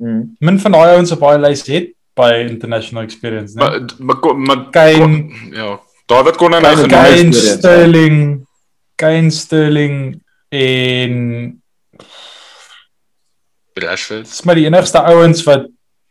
[0.00, 0.22] mm.
[0.48, 3.60] Min van daai ouens op daai lys het by international experience, né?
[3.60, 5.76] Maar maar maar Kane- ja,
[6.08, 6.96] David kon nou Kane- genoem.
[6.96, 8.18] Kane- Kane Sterling,
[8.96, 10.00] Kane Sterling
[10.50, 11.62] en
[13.80, 14.26] Rashford.
[14.28, 15.68] Dis maar die enigste ouens wat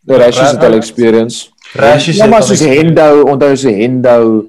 [0.10, 1.50] Die Rashies het al experience.
[1.76, 2.62] Rashies Ja, het maar soos.
[2.64, 4.48] Hendo, onthou so Hendo,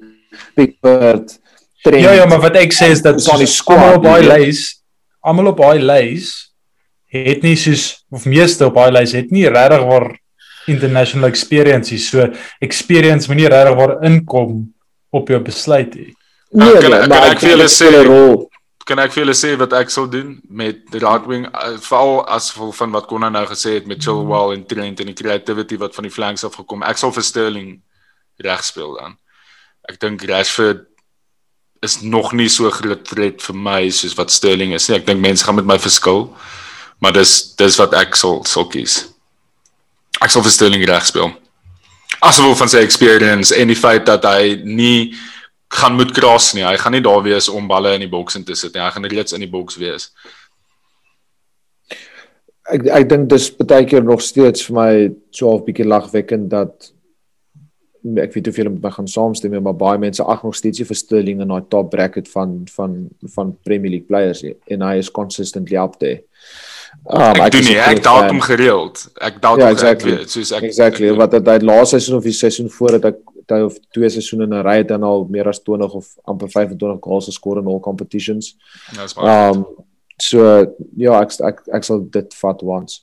[0.55, 1.35] Pickford,
[1.83, 2.01] Trent.
[2.03, 4.61] Ja ja, maar wat ek sê is dat die squad, almal op daai lys,
[5.21, 6.31] almal op daai lys
[7.11, 10.07] het nie soos of meeste op daai lys het nie regtig waar
[10.71, 11.99] international experience nie.
[11.99, 12.29] So
[12.63, 14.73] experience moet nie regtig waar inkom
[15.11, 16.13] op jou besluit nie.
[16.53, 18.49] Nee, Kan- nee, kan maar ek vir julle dit speel sê- 'n rol.
[18.89, 22.21] Kan ek vir julle sê wat ek sal doen met die right wing uh, veral
[22.31, 25.77] as gevolg van wat Konna nou gesê het met Chilwell en Trent en die creativity
[25.81, 26.85] wat van die flanks af gekom.
[26.87, 27.75] Ek sal vir Sterling
[28.41, 29.17] reg speel dan.
[29.89, 30.87] Ek dink Rashford
[31.81, 34.99] is nog nie so groot threat vir my soos wat Sterling is nie.
[34.99, 36.27] Ek dink mense gaan met my verskil.
[37.01, 39.07] Maar dis dis wat ek sal sal kies.
[40.21, 41.31] Ek sal vir Sterling reg speel.
[42.21, 45.13] As gevolg van sy experience en die feit dat hy nie
[45.71, 46.63] gaan moet kras nie.
[46.67, 48.81] Hy gaan nie daar wees om balle in die boks in te sit nie.
[48.83, 50.09] Hy gaan reeds in die boks wees.
[52.71, 54.89] Ek ek dink dis baie keer nog steeds vir my
[55.35, 56.91] so half bietjie lagwekkend dat
[58.21, 60.97] ek weet hoeveel met my gaan saamstem maar baie mense ag nog steeds nie vir
[60.97, 62.95] Sterling in daai top bracket van van
[63.35, 66.21] van Premier League players en hy is consistently up there.
[67.07, 69.03] Um, Ek doen is nie, ek doubt hom gereeld.
[69.23, 70.11] Ek doubt hom exactly.
[70.15, 71.07] gereeld, soos ek Exactly.
[71.11, 73.19] ek- Wat het hy laaste seisoen of die seisoen voor het ek
[73.51, 76.49] hy of twee seisoene in 'n ry het dan al meer as 20 of amper
[76.49, 78.55] 25 goals geskor in al competitions.
[78.95, 79.49] Ja, dis maar.
[79.53, 79.65] Um
[80.17, 80.65] so
[80.97, 83.01] ja, ek ek ek sal dit vat once.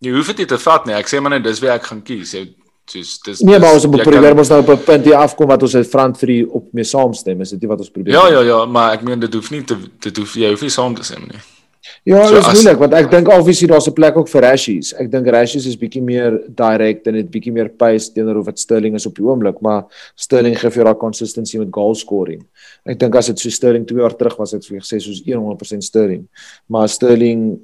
[0.00, 0.94] Jy hoef dit nie te vat nie.
[0.94, 2.32] Ek sê maar net dis wie ek gaan kies.
[2.32, 2.54] Jy
[2.90, 5.46] soos dis Nee, maar ons dis- probeer kan- ons nou op 'n punt hier afkom
[5.46, 7.40] wat ons uit front 3 op mee saamstem.
[7.40, 8.12] Is dit nie wat ons probeer?
[8.14, 10.70] Ja, ja, ja, maar ek meen dit hoef nie te dit hoef jy hoef nie
[10.70, 11.38] saam te stem nie.
[12.04, 14.42] Ja, So dit is as- moeilik want ek dink obviously daar's 'n plek ook vir
[14.42, 14.92] Rashies.
[14.98, 18.94] Ek dink Rashies is bietjie meer direct en het bietjie meer pace teenoor wat Sterling
[18.94, 19.84] is op die oomblik, maar
[20.16, 22.42] Sterling gee vir jou daai consistency met goal scoring.
[22.86, 25.82] Ek dink as dit so Sterling 2 jaar terug was, het ek gesê soos 100%
[25.84, 26.26] Sterling.
[26.68, 27.58] Maar Sterling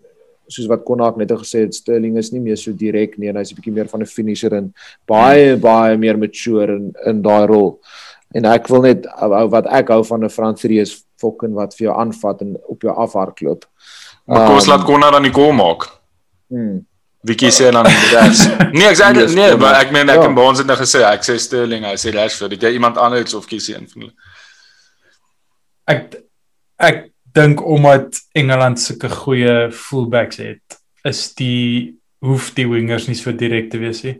[0.48, 3.52] soos wat Konnak net gesê het, Sterling is nie meer so direk nie en hy's
[3.52, 4.72] 'n bietjie meer van 'n finisher en
[5.06, 7.78] baie baie meer mature in in daai rol.
[8.34, 9.06] En ek wil net
[9.50, 12.92] wat ek hou van 'n 3 is fucking wat vir jou aanvat en op jou
[12.92, 13.64] afhardloop.
[14.26, 15.86] Maar kom ons Um, laat Connor dan die goal maak.
[16.50, 16.80] Hmm.
[17.26, 17.86] Wie kies jy dan?
[18.76, 19.58] Nee, ek sê Yes, nee, Connor.
[19.62, 20.28] maar ek meen ek Ja.
[20.28, 22.52] en Baans het nou gesê ek sê Sterling, hy sê Rashford.
[22.56, 24.14] Het jy iemand anders of kies jy een van hulle?
[25.86, 26.16] Ek
[26.82, 27.04] ek
[27.36, 33.70] dink omdat Engeland sulke goeie fullbacks het, is die hoef die wingers nie so direk
[33.70, 34.16] te wees nie.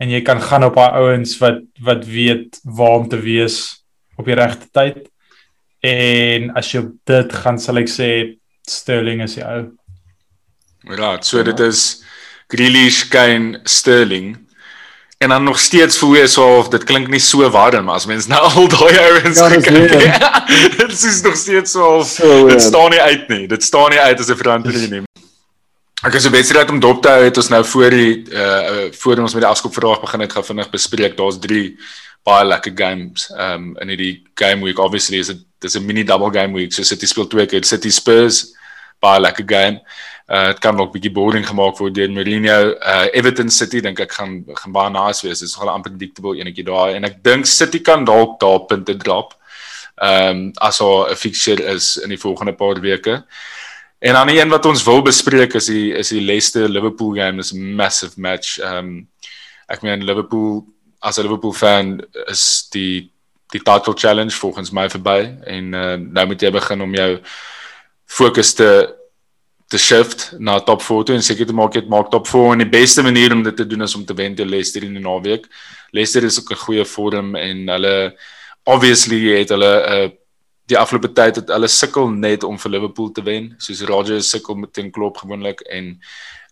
[0.00, 3.58] En jy kan gaan op daai ouens wat wat weet waar om te wees
[4.16, 5.08] op die regte tyd.
[5.84, 8.08] En as jy op dit gaan sal ek sê
[8.70, 9.64] Sterling is die ou.
[10.88, 12.02] Right, so dit is
[12.48, 14.38] Grealish, Kane, Sterling.
[15.20, 18.24] En dan nog steeds voel jy so of dit klink nie so warm as mens
[18.30, 20.46] nou al daai ouens Ja, gekyk het.
[20.78, 23.44] Dit is nog steeds so of So dit staan nie uit nie.
[23.48, 25.02] Dit staan nie uit as 'n verandering nie.
[26.08, 29.20] Ek is so wedstryd om dop te hou het ons nou voor die uh voor
[29.20, 31.16] ons met die afskop begin het gaan vinnig bespreek.
[31.16, 31.76] Daar's 3
[32.24, 34.78] baie lekker games um in hierdie game week.
[34.78, 36.72] Obviously is dit dis 'n mini double game week.
[36.72, 38.56] So City speel twee keer City Spurs
[39.00, 39.80] baie lekker game.
[40.30, 42.58] Uh dit kan ook bietjie boring gemaak word deur Mourinho.
[42.78, 45.40] Uh Everton City dink ek gaan gaan baie nice wees.
[45.42, 49.34] Dit is nogal unpredictable enetjie daar en ek dink City kan dalk daar punte drop.
[50.00, 53.24] Ehm um, as daar 'n fixture is in die volgende paar weke.
[53.98, 57.36] En dan die een wat ons wil bespreek is die is die Leicester Liverpool game.
[57.36, 58.58] Dis 'n massive match.
[58.58, 59.08] Ehm um,
[59.68, 60.64] ek meen Liverpool
[61.00, 63.10] as 'n Liverpool fan is die
[63.50, 67.20] die title challenge volgens my verby en uh, nou moet jy begin om jou
[68.10, 68.70] fokus te
[69.70, 72.62] te shift na top 4 toe en seker te maak het maak top 4 en
[72.64, 75.02] die beste manier om dit te doen is om te wen teen Leicester in die
[75.04, 75.46] naweek.
[75.94, 78.16] Leicester is ook 'n goeie vorm en hulle
[78.66, 80.10] obviously het hulle 'n uh,
[80.70, 83.54] die afgelope tyd het hulle sukkel net om vir Liverpool te wen.
[83.58, 86.00] Soos Rodgers sukkel met teen Klopp gewoonlik en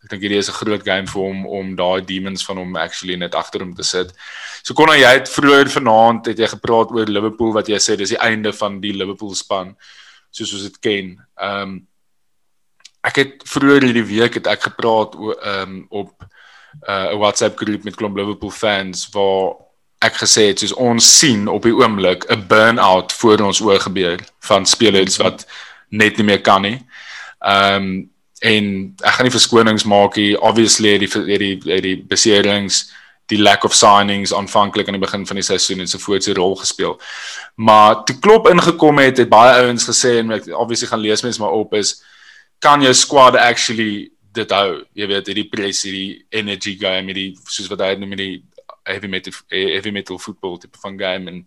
[0.05, 3.17] ek dink hierdie is 'n groot game vir hom om daai demons van hom actually
[3.17, 4.13] net agter hom te sit.
[4.63, 8.15] So kon jy het vroeër vanaand het jy gepraat oor Liverpool wat jy sê dis
[8.15, 9.77] die einde van die Liverpool span
[10.31, 11.15] soos ons dit ken.
[11.37, 11.79] Ehm um,
[13.07, 17.85] ek het vroeër hierdie week het ek gepraat ehm um, op 'n uh, WhatsApp groep
[17.85, 19.55] met klomp Liverpool fans waar
[19.99, 24.19] ek gesê het soos ons sien op die oomblik 'n burn-out voor ons oë gebeur
[24.41, 25.47] van spelers wat
[25.89, 26.79] net nie meer kan nie.
[27.39, 30.41] Ehm um, en ek gaan nie verskonings maak nie.
[30.41, 31.09] Obviously die
[31.39, 32.93] die het die beserings,
[33.29, 36.35] die lack of signings aanvanklik aan die begin van die seisoen en so voort se
[36.37, 36.97] rol gespeel.
[37.57, 41.43] Maar toe Klop ingekom het, het baie ouens gesê en ek obviously gaan lees mense
[41.43, 41.99] maar op is
[42.59, 44.85] kan jou squad actually dit hou.
[44.97, 48.43] Jy weet, hierdie press, hierdie energy game, hierdie soos wat hy het noem hierdie
[48.89, 51.47] heavy metal heavy metal football tipe van game en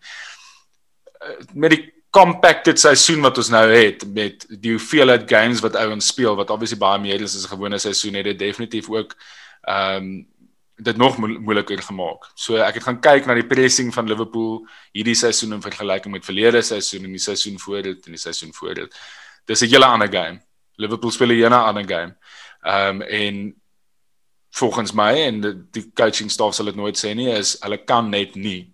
[1.22, 6.12] uh, met die compacted seisoen wat ons nou het met die hoeveelheid games wat ouens
[6.12, 9.16] speel wat obviously baie meer is as 'n gewone seisoen het dit definitief ook
[9.62, 10.28] ehm um,
[10.76, 12.32] dit nog mo moeiliker gemaak.
[12.36, 16.26] So ek het gaan kyk na die pressing van Liverpool hierdie seisoen in vergelyking met
[16.26, 19.02] verlede seisoen en die seisoen voor dit en die seisoen voor dit.
[19.46, 20.42] Dis 'n hele ander game.
[20.76, 22.16] Liverpool speel 'n hele ander game.
[22.62, 23.62] Ehm um, en
[24.52, 28.10] volgens my en die, die coaching staff sal dit nooit sê nie is hulle kan
[28.10, 28.74] net nie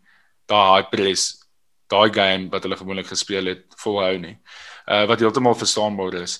[0.49, 1.47] daai high press
[1.91, 4.35] daai game wat hulle gewoonlik gespeel het volhou nie.
[4.87, 6.39] Uh wat heeltemal verstaanbaar is.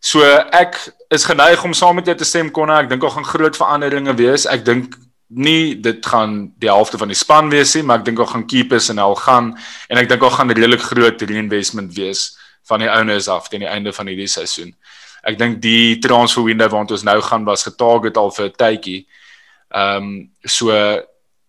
[0.00, 0.78] So ek
[1.10, 2.82] is geneig om saam met jou te stem Konna.
[2.84, 4.46] Ek dink daar gaan groot veranderinge wees.
[4.46, 4.94] Ek dink
[5.28, 8.46] nie dit gaan die helfte van die span wees nie, maar ek dink daar gaan
[8.48, 9.50] keepers en al gaan
[9.90, 12.38] en ek dink daar gaan 'n redelik groot reinvestment wees
[12.68, 14.74] van die owners af teen die einde van hierdie seisoen.
[15.22, 19.06] Ek dink die transfer window waant ons nou gaan was getarget al vir 'n tydjie.
[19.74, 20.70] Ehm um, so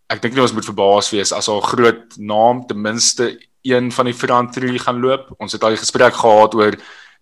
[0.09, 4.05] ek dink nie ons moet verbaas wees as al groot naam ten minste een van
[4.05, 5.35] die front three gaan loop.
[5.39, 6.73] Ons het al 'n gesprek gehad oor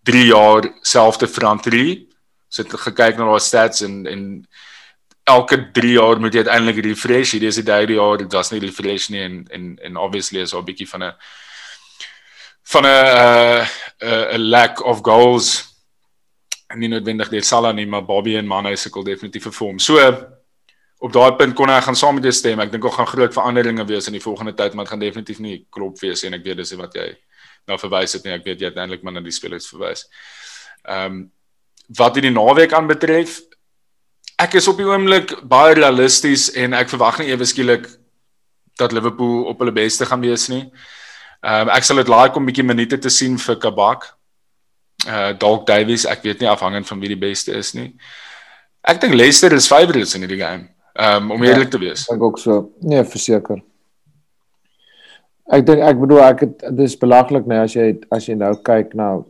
[0.08, 2.08] 3 jaar selfde front three.
[2.48, 4.24] Ons het gekyk na daai stats en en
[5.28, 7.34] elke 3 jaar moet jy uiteindelik refresh.
[7.36, 10.54] Hierdie is die derde jaar, dit was nie refresh nie en en en obviously is
[10.54, 11.14] 'n bietjie van 'n
[12.74, 13.68] van 'n 'n
[14.08, 15.76] uh, 'n lack of goals.
[16.68, 19.80] En nie noodwendig dit Salah nie, maar Bobby en Mane sukkel definitief vir vorm.
[19.80, 20.00] So
[21.00, 22.60] op daai punt kon ek gaan saam met jou stem.
[22.60, 25.40] Ek dink ook gaan groot veranderinge wees in die volgende tyd, maar dit gaan definitief
[25.40, 27.16] nie klop wees en ek weet dis wat jy
[27.68, 28.36] nou verwys het nie.
[28.36, 30.08] Ek weet jy uiteindelik maar na die spelers verwys.
[30.88, 31.26] Ehm um,
[31.96, 33.38] wat die naweek aanbetref,
[34.44, 37.86] ek is op die oomblik baie realisties en ek verwag nie ewe skielik
[38.76, 40.66] dat Liverpool op hulle beste gaan wees nie.
[41.42, 44.14] Ehm um, ek sal dit like om 'n bietjie minute te sien vir Kabak.
[45.08, 47.94] Uh Dalk Davies, ek weet nie afhangend van wie die beste is nie.
[48.84, 50.70] Ek dink Leicester is favourites in hierdie game.
[50.96, 52.08] Ehm um, om eerlik te wees.
[52.08, 52.72] Ek dink ook so.
[52.82, 53.62] Nee, verseker.
[55.48, 58.96] Ek dink ek bedoel ek het dis belaglik nou as jy as jy nou kyk
[59.00, 59.24] na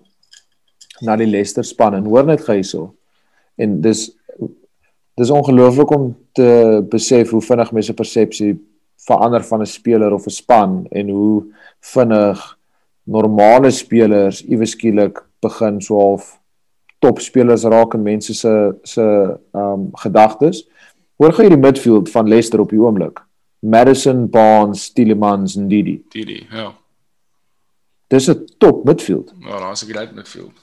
[1.06, 2.94] na die Leicester span en hoor net gehyso.
[3.58, 4.08] En dis
[5.18, 8.56] dis ongelooflik om te besef hoe vinnig mense persepsie
[9.08, 11.44] verander van 'n speler of 'n span en hoe
[11.94, 12.58] vinnig
[13.04, 16.40] normale spelers iewes skielik begin so half
[17.00, 20.68] topspelers raak in mense se se ehm um, gedagtes.
[21.18, 23.27] Hoor gou hierdie midfield van Leicester op die oomblik.
[23.60, 26.04] Madison, Barnes, Tielemans en Didi.
[26.10, 26.74] Didi, ja.
[28.08, 29.34] Dis 'n top midfield.
[29.40, 30.54] Ja, daar's 'n great midfield.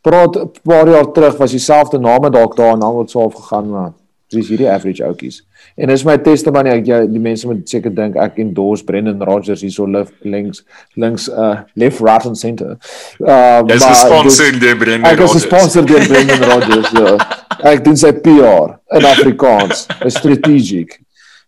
[0.00, 3.70] Praat 'n paar jaar terug was dieselfde name dalk daar en dan het swaaf gegaan
[3.70, 3.92] maar
[4.28, 5.40] dis hierdie average outjies.
[5.76, 9.64] En dis my testimony ek jy die mense moet seker dink ek endorse Brendan Rodgers
[9.64, 9.86] hierso
[10.22, 10.62] links
[10.94, 12.78] links uh left right and center.
[13.18, 15.20] Uh Dis gesponsor deur Brendan Rodgers.
[15.20, 16.90] Ek is gesponsor deur Brendan Rodgers.
[16.90, 17.16] Ja.
[17.72, 21.00] Ek doen sy PR in Afrikaans, strategic.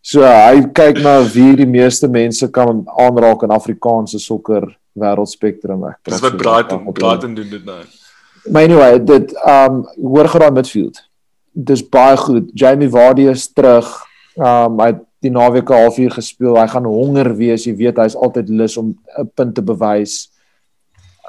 [0.02, 4.66] So hy kyk na wie die meeste mense kan aanraak in Afrikaanse sokker
[4.98, 5.84] wêreldspektrum.
[6.02, 7.80] Dis wat Brighton Brighton doen dit nou.
[8.50, 10.98] Maar anyway, dit um hoor geraai midfield.
[11.54, 12.50] Dis baie goed.
[12.58, 13.86] Jamie Vardy is terug.
[14.34, 16.58] Um hy het die naweek 'n halfuur gespeel.
[16.58, 17.64] Hy gaan honger wees.
[17.64, 20.32] Jy weet hy's altyd lus om 'n punt te bewys.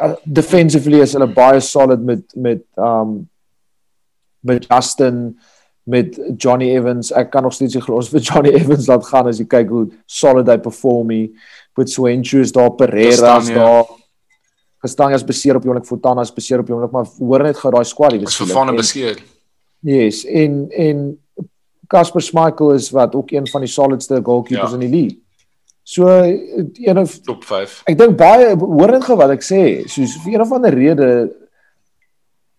[0.02, 3.30] Uh, defensively is hulle baie solid met met um
[4.42, 5.38] met Justin
[5.84, 7.12] met Johnny Evans.
[7.12, 9.74] Ek kan nog steeds nie glo ons vir Johnny Evans laat gaan as jy kyk
[9.74, 11.24] hoe solid hy perform hy
[11.78, 13.90] met Swenchu is daar Pereira is daar.
[14.84, 17.86] Gestaan as beseer op oomblik Fontana is beseer op oomblik maar hoor net gou daai
[17.88, 18.28] squad hier.
[18.28, 19.20] Is vervane beseer.
[19.84, 21.04] Yes, en en
[21.92, 24.80] Casper Schmeichel is wat ook een van die solidste goalkeepers ja.
[24.80, 25.20] in die league.
[25.84, 27.82] So een of top 5.
[27.92, 31.10] Ek dink baie hoor net gou wat ek sê, soos vir een of ander rede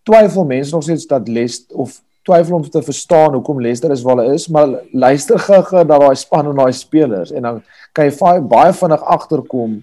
[0.04, 4.16] twyfel mense nog steeds dat Les of twyfel om te verstaan hoekom Leicester is waar
[4.16, 7.62] hulle is, maar luister gou-gou na daai span en daai spelers en dan
[7.92, 9.80] kan jy baie vinnig agterkom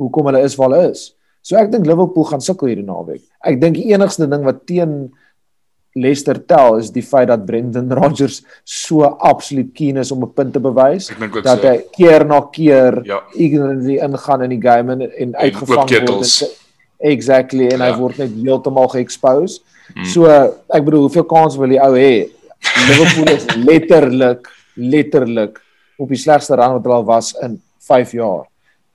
[0.00, 1.10] hoekom hulle is waar hulle is.
[1.44, 3.22] So ek dink Liverpool gaan sukkel hierdie naweek.
[3.44, 5.10] Ek dink die enigste ding wat teen
[5.98, 10.52] Leicester tel is die feit dat Brendan Rodgers so absoluut keen is om 'n punt
[10.52, 11.10] te bewys
[11.42, 13.18] dat hy keer na keer ja.
[13.34, 16.60] ignorantly ingaan in die game en, en uitgevang word.
[16.98, 17.90] Exactly en ja.
[17.90, 19.60] hy word net heeltemal ge-expose.
[19.94, 20.04] Hmm.
[20.04, 22.28] So ek bedoel hoeveel kans wil die ou hê?
[22.88, 24.48] Liverpool is letterlik
[24.80, 25.58] letterlik
[26.00, 28.46] op die slegste rang wat hulle al was in 5 jaar.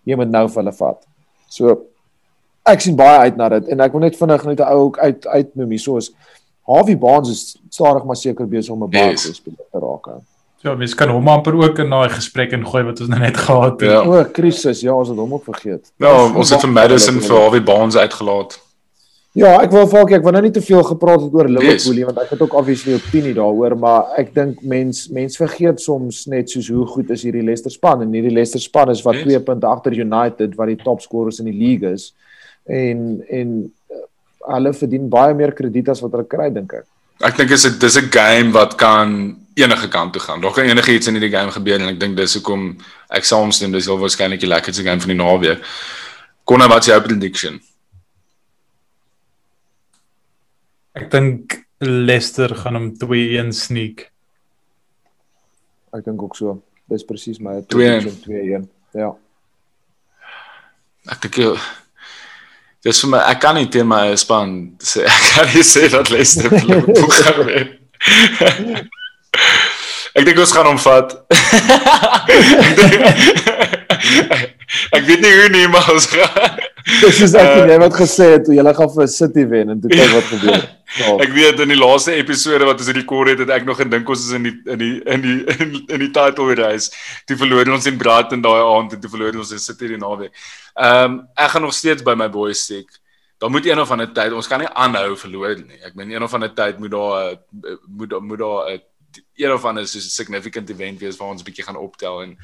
[0.05, 1.01] Jy moet nou vir hulle vat.
[1.49, 1.75] So
[2.65, 4.97] ek sien baie uit na dit en ek wil net vinnig net 'n ou ook
[4.99, 6.11] uit uitnoem hier soos
[6.65, 10.07] Harvey Barnes is stadig maar seker besig om 'n baie goeie speler te raak.
[10.65, 13.81] Ja, mens kan hom amper ook in daai gesprek ingooi wat ons nou net gehad
[13.81, 13.91] het.
[13.91, 14.01] Ja.
[14.01, 15.91] O, krisis, ja, ons het hom ook vergeet.
[16.01, 18.64] Ja, ons het vir Madison vir Harvey Barnes uitgelaat.
[19.35, 21.49] Ja, ek wil valk ek wil nou nie te veel gepraat het oor.
[21.51, 25.35] Liverpool nie want ek het ook obviously 'n opinie daaroor, maar ek dink mens mens
[25.35, 29.03] vergeet soms net soos hoe goed is hierdie Leicester span en hierdie Leicester span is
[29.03, 29.23] wat Yes.
[29.23, 32.13] 2 punte agter United wat die topscorers in die league is.
[32.65, 36.85] En en uh, hulle verdien baie meer krediet as wat hulle kry dink ek.
[37.19, 40.41] Ek dink is dit dis 'n game wat kan enige kant toe gaan.
[40.41, 42.77] Daar kan enige iets in hierdie game gebeur en ek dink dis hoekom
[43.09, 45.59] ek saamstem dis heel waarskynlik die lekkerste game van die naweek.
[46.45, 47.59] Konna, wat's jou prediction?
[50.95, 54.05] Ek dink Leicester gaan hom 2-1 sneak.
[55.95, 56.57] Ek dink ook so.
[56.91, 57.67] Dis presies my 2-1.
[57.67, 58.67] prediction 2-1.
[58.95, 59.09] Ja.
[61.11, 61.49] Ek dink jy
[62.85, 64.51] Dis vir my ek kan nie teen my span
[64.85, 67.71] sê ek kan nie sê dat Leicester Liverpool gaan wen.
[70.15, 71.15] ek dink ons gaan hom vat.
[71.33, 73.74] Ek dink-
[74.97, 76.63] ek weet nie hoe nie maar ons gaan.
[76.85, 79.79] Dis soos ek Uh, en jy wat gesê het julle gaan vir City wen en
[79.81, 80.65] toe kyk wat gebeur.
[80.95, 81.09] Ja.
[81.19, 84.21] Ek weet in die laaste episode wat ons rekord het, het ek nog gedink ons
[84.21, 86.93] is in die in die in die in, in die title race.
[87.27, 90.31] Toe verloor ons in Brighton daai aand en toe verloor ons in City die naweek.
[90.77, 92.87] Ehm um, ek gaan nog steeds by my boys steek.
[93.41, 95.81] Daar moet een of ander tyd, ons kan nie aanhou verloor nie.
[95.83, 98.79] Ek meen een of ander tyd moet daar 'n moet moet daar 'n
[99.35, 102.37] een of ander soos 'n significant event wees waar ons 'n bietjie gaan optel en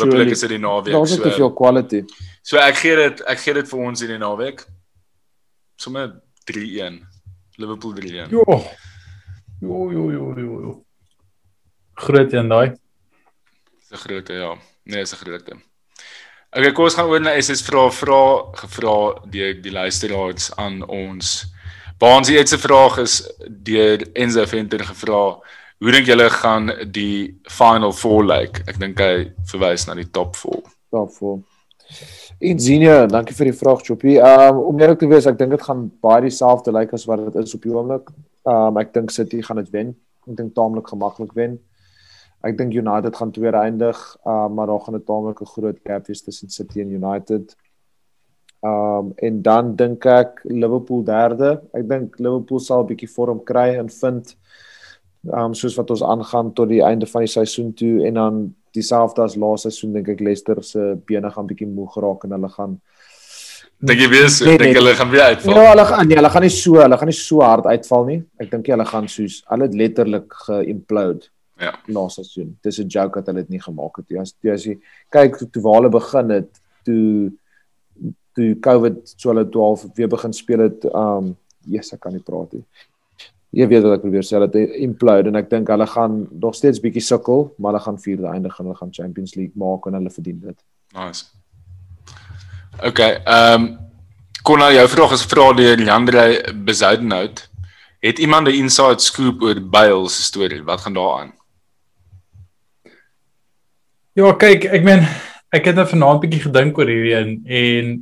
[0.00, 0.94] Hopelik is dit die naweek.
[0.94, 2.04] Daar's net te veel quality.
[2.42, 4.64] So ek gee dit ek gee dit vir ons hierdie naweek.
[5.76, 7.02] Sommige 3-1.
[7.60, 8.32] Liverpool 3-1.
[8.32, 8.62] Jo.
[9.60, 10.60] Jo jo jo jo.
[10.66, 10.72] jo.
[11.94, 12.72] Groot een daai.
[13.90, 14.56] Dis 'n grootte ja.
[14.84, 15.56] Nee, is 'n grootte.
[16.50, 18.22] Okay, kom ons gaan oor na SS vra vra
[18.52, 21.46] gevra deur die luisteraars aan ons.
[21.98, 23.14] Baans die eerste vraag is
[23.48, 25.40] deur Enzo Venter gevra.
[25.82, 28.60] Hoe dink julle gaan die final four lyk?
[28.60, 28.60] Like?
[28.70, 29.14] Ek dink hy
[29.50, 30.60] verwys na die top 4.
[30.94, 31.40] daarvoor.
[32.38, 34.12] Insigne, dankie vir die vraag Choppy.
[34.22, 37.38] Um om eerlik te wees, ek dink dit gaan baie dieselfde lyk as wat dit
[37.42, 38.12] is op die oomblik.
[38.46, 39.90] Um ek dink City gaan dit wen.
[40.28, 41.56] Ek dink taamlik gemaklik wen.
[42.46, 46.06] Ek dink United gaan tweede eindig, um maar daar gaan 'n taamlik 'n groot gap
[46.06, 47.56] wees tussen City en United.
[48.62, 51.58] Um en dan dink ek Liverpool derde.
[51.74, 54.36] Ek dink Liverpool sal 'n bietjie vorm kry en vind
[55.30, 59.22] um soos wat ons aangaan tot die einde van die seisoen toe en dan dieselfde
[59.22, 62.80] as laaste seisoen dink ek Leicester se bene gaan bietjie moeg raak en hulle gaan
[63.82, 64.44] Dink jy weer so?
[64.46, 64.78] Nee, Dink nee.
[64.78, 65.54] hulle gaan weer uitval?
[65.58, 68.18] Ja, hulle gaan nee, hulle gaan nie so, hulle gaan nie so hard uitval nie.
[68.38, 71.26] Ek dink hulle gaan soos hulle het letterlik geimplode
[71.58, 71.72] Ja.
[71.86, 72.56] laaste seisoen.
[72.62, 74.20] Dis 'n joke dat hulle dit nie gemaak het nie.
[74.20, 74.78] As toe as jy
[75.10, 77.32] kyk toe waar hulle begin het, toe
[78.34, 82.52] toe COVID so hulle 12 weer begin speel het, um yes, ek kan nie praat
[82.52, 82.64] nie.
[83.52, 86.56] Jy weet wat ek probeer sê, hulle het implode en ek dink hulle gaan nog
[86.56, 89.98] steeds bietjie sukkel, maar hulle gaan vierde eindig en hulle gaan Champions League maak en
[89.98, 90.58] hulle verdien dit.
[90.96, 91.28] Nice.
[92.80, 93.70] Okay, ehm um,
[94.42, 97.44] Konna, jou vraag is vra deur Jandrey Besoudenhout.
[98.02, 100.62] Het iemand 'n inside scoop oor Bale se storie?
[100.62, 101.32] Wat gaan daar aan?
[104.12, 105.06] Ja, kyk, ek meen
[105.52, 107.92] ek het nou vanaand bietjie gedink oor hierdie een en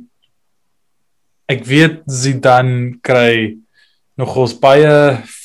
[1.45, 3.57] ek weet Zidane kry
[4.21, 4.93] nogals baie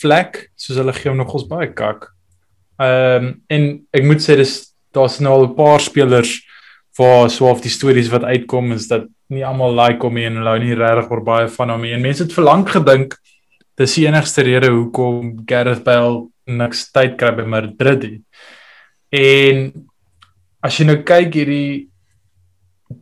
[0.01, 2.11] vlek, soos hulle gee hom nogals baie kak.
[2.83, 4.57] Ehm um, en ek moet sê dis
[4.97, 6.43] daar's nou al 'n paar spelers
[6.99, 10.39] waar so of die stories wat uitkom is dat nie almal like hom nie en
[10.39, 11.93] hulle hou nie regtig oor baie van hom nie.
[11.93, 13.17] En mense het verlang gedink
[13.77, 18.23] dis die enigste rede hoekom Gareth Bale niks tyd kry by Madrid nie.
[19.13, 19.69] En
[20.65, 21.89] as jy nou kyk hierdie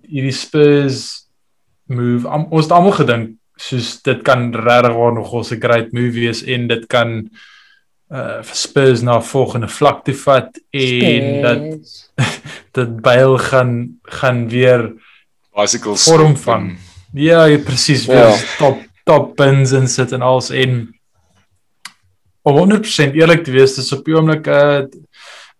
[0.08, 1.28] hierdie Spurs
[1.86, 6.14] move, am, ons het almal gedink soos dit kan regtig waar nog 'n great move
[6.18, 7.28] wees en dit kan
[8.12, 11.62] uh vir Spurs na 'n volgende vlak toe vat en dat
[12.76, 14.92] dat Bale gaan gaan weer
[15.54, 16.76] Bicycle Vorm van.
[17.12, 18.36] ja, ja presies weer Ja.
[18.58, 20.94] top top pins en sit en alles en
[22.42, 24.90] om 100% eerlik te wees dis op die oomblik 'n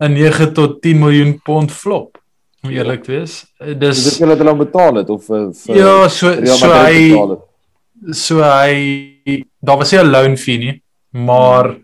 [0.01, 2.19] 'n 9 tot 10 miljoen pond flop
[2.63, 3.45] om eerlik te wees.
[3.61, 7.09] Eh, Dis Dis dit hulle hom betaal het of vir vir ja, so so hy
[7.11, 7.39] betaal het.
[8.13, 11.77] So hy daar was nie 'n loan fee nie, maar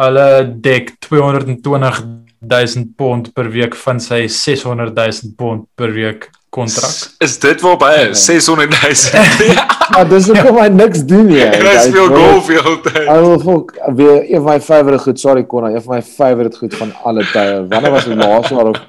[0.00, 2.04] hulle dek 220
[2.40, 6.90] 000 pond per week van sy 600 000 pond per week kontrak.
[6.90, 8.24] Is, is dit waar by is?
[8.24, 9.54] 600 000.
[9.90, 11.42] Maar dis hoekom hy niks doen nie.
[11.42, 13.08] En hy speel golf die hele tyd.
[13.08, 16.56] Hy wil volk weer een van my favorite goed, sorry Konna, een van my favorite
[16.56, 17.66] goed van alle tye.
[17.68, 18.80] Wanneer was die laaste waar of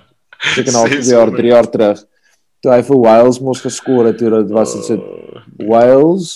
[0.56, 2.06] seker nou 2 jaar, 3 jaar terug
[2.62, 5.04] toe hy vir Wales mos geskor het toe dit was dit sit
[5.70, 6.30] Wales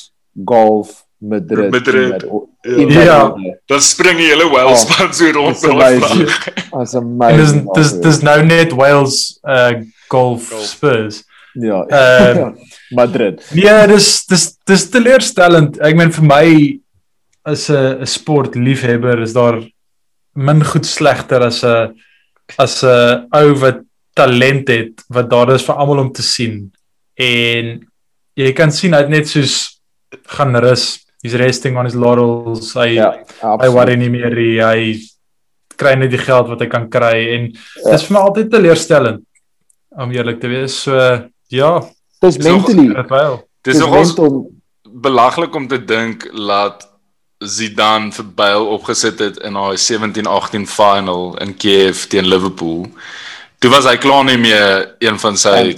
[0.44, 1.72] golf Madrid.
[1.72, 2.24] Madrid.
[2.64, 3.28] In Ja.
[3.30, 3.58] Madrid.
[3.66, 6.30] Dan spring die hele Wales Oh, span so rond met daai amazing.
[6.30, 6.72] vlag.
[6.82, 7.02] As En
[7.38, 7.74] dis amazing.
[7.74, 9.72] dis dis nou net Wales uh
[10.08, 10.66] golf Golf.
[10.66, 11.24] Spurs.
[11.54, 11.86] Ja.
[11.88, 12.52] Ehm,
[13.00, 13.42] Madrid.
[13.54, 15.80] Nee, dis dis dis teleurstellend.
[15.82, 16.80] Ek meen vir my
[17.46, 19.62] as 'n 'n sportliefhebber is daar
[20.36, 21.96] min goed slegter as 'n
[22.60, 23.80] as 'n ou wat
[24.14, 26.72] talent het wat daar is vir almal om te sien.
[27.18, 27.80] En
[28.36, 29.75] jy kan sien hy het net soos
[30.28, 31.00] gaan rus.
[31.24, 32.74] He's resting on his laurels.
[32.74, 33.12] Hy Ja,
[33.42, 34.60] hy worry nie meer nie.
[34.62, 35.00] Hy
[35.78, 37.52] kry net die geld wat hy kan kry en
[37.86, 37.92] Ja.
[37.92, 39.24] dis vir my altyd teleurstellend
[39.98, 40.74] om eerlik te wees.
[40.84, 40.94] So
[41.50, 41.80] ja,
[42.22, 42.88] Dis Dis mentally.
[43.64, 44.52] Dis nogals mental.
[45.02, 46.88] belaglik om te dink laat
[47.44, 52.88] Zidane vir Bale opgesit het in daai 17-18 final in Kiev teen Liverpool.
[53.60, 55.74] Toe was hy klaar nie meer een van sy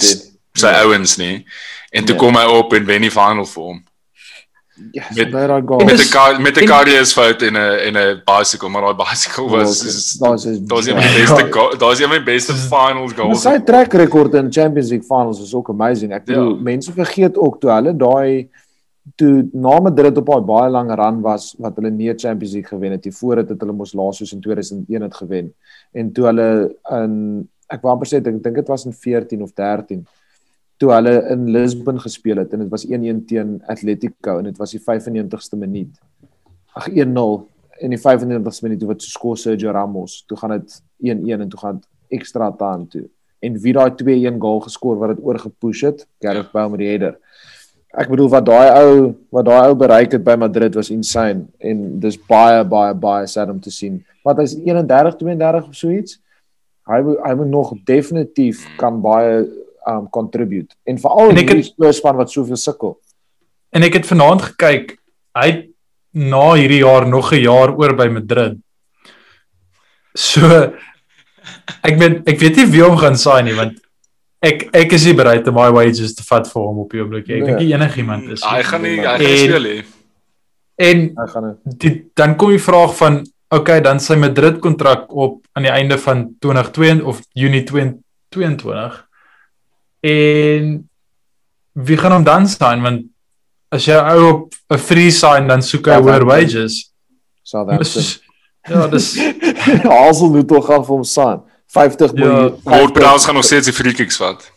[0.57, 1.45] sy ouens nie.
[1.91, 2.19] En toe Ja.
[2.19, 3.83] kom hy op en wen die final vir hom.
[4.91, 5.79] Ja, Met- daai En goal.
[5.85, 9.49] Met 'n met 'n en- cardiac fout in 'n in 'n bicycle, maar daai bicycle
[9.49, 9.81] was
[10.19, 13.41] Daar's daar's een van die beste goal- daar's een van die beste finals Maar goals.
[13.41, 16.11] sy track record in Champions League finals is ook amazing.
[16.13, 16.61] Ek bedoel, Ja.
[16.61, 18.49] mense vergeet ook toe hulle daai
[19.15, 22.91] toe na Madrid op daai baie lang run was wat hulle nie Champions League gewen
[22.91, 23.13] het nie.
[23.13, 25.53] Voor dit het hulle mos laas soos in 2001 het gewen.
[25.93, 29.51] En toe hulle in ek wou amper sê ek dink dit was in 14 of
[29.53, 30.05] 13
[30.77, 34.75] toe hulle in Lisbon gespeel het en dit was 1-1 teen Atletico en dit was
[34.75, 35.93] die 95ste minuut.
[36.77, 37.05] Ag 1-0
[37.85, 40.21] in die 95ste minuut toe wat so skoor Sergio Ramos.
[40.29, 40.81] Toe gaan dit
[41.13, 43.07] 1-1 en toe gaan dit ekstra time toe.
[43.41, 46.05] En wie daai 2-1 goal geskoor wat dit oorgepush het?
[46.21, 47.17] Gareth Bale met die header.
[47.97, 48.95] Ek bedoel wat daai ou
[49.33, 53.49] wat daai ou bereik het by Madrid was insane en dis baie baie baie sad
[53.49, 54.01] om te sien.
[54.25, 56.19] Wat hy's 31 32 of so iets.
[56.87, 59.45] Hy hy moet nog definitief kan baie
[59.87, 60.75] um contribute.
[60.83, 62.97] En veral in die spoorspan wat soveel sukkel.
[63.71, 64.95] En ek het vanaand gekyk.
[65.37, 65.49] Hy
[66.17, 68.57] na hierdie jaar nog 'n jaar oor by Madrid.
[70.15, 70.73] So
[71.83, 73.77] ek ben ek weet nie wie hom gaan sign nie want
[74.41, 77.29] ek ek is nie bereid om my wages te vat vir hom op die oomblik.
[77.29, 78.43] Ek dink nie enigiemand is.
[78.43, 79.83] Hy gaan nie hy gaan nie speel nie.
[80.77, 85.41] En Hy gaan die, dan kom die vraag van okay, dan sy Madrid kontrak op
[85.57, 89.06] aan die einde van 2022 of Junie 2022.
[90.01, 90.89] En
[91.73, 93.05] wie gaan hom dan sign want
[93.71, 96.91] as jy ou op 'n free sign dan soek hy Ja, hoër wages.
[97.43, 98.03] Southampton.
[98.69, 99.15] Ja, dis
[99.91, 101.43] Hazel moet tog gaan vir hom staan.
[101.67, 102.59] 50 Ja, miljoen.
[102.63, 104.51] Ward Prowse gaan nog steeds die free kicks vat.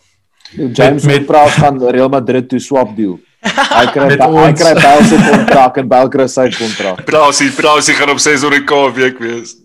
[0.52, 3.18] James met- met Prowse gaan Real Madrid toe swap deal.
[3.42, 7.04] Hy kry hy kry Bale se kontrak en Bale kry sy kontrak.
[7.04, 9.56] Prowse, Prowse gaan op 600k 'n week wees.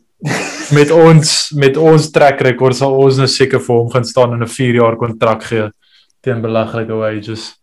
[0.77, 4.43] Met ons met ons track record sal ons nou seker vir hom gaan staan en
[4.43, 5.69] 'n 4 jaar kontrak gee
[6.25, 7.53] teen belaglike wages.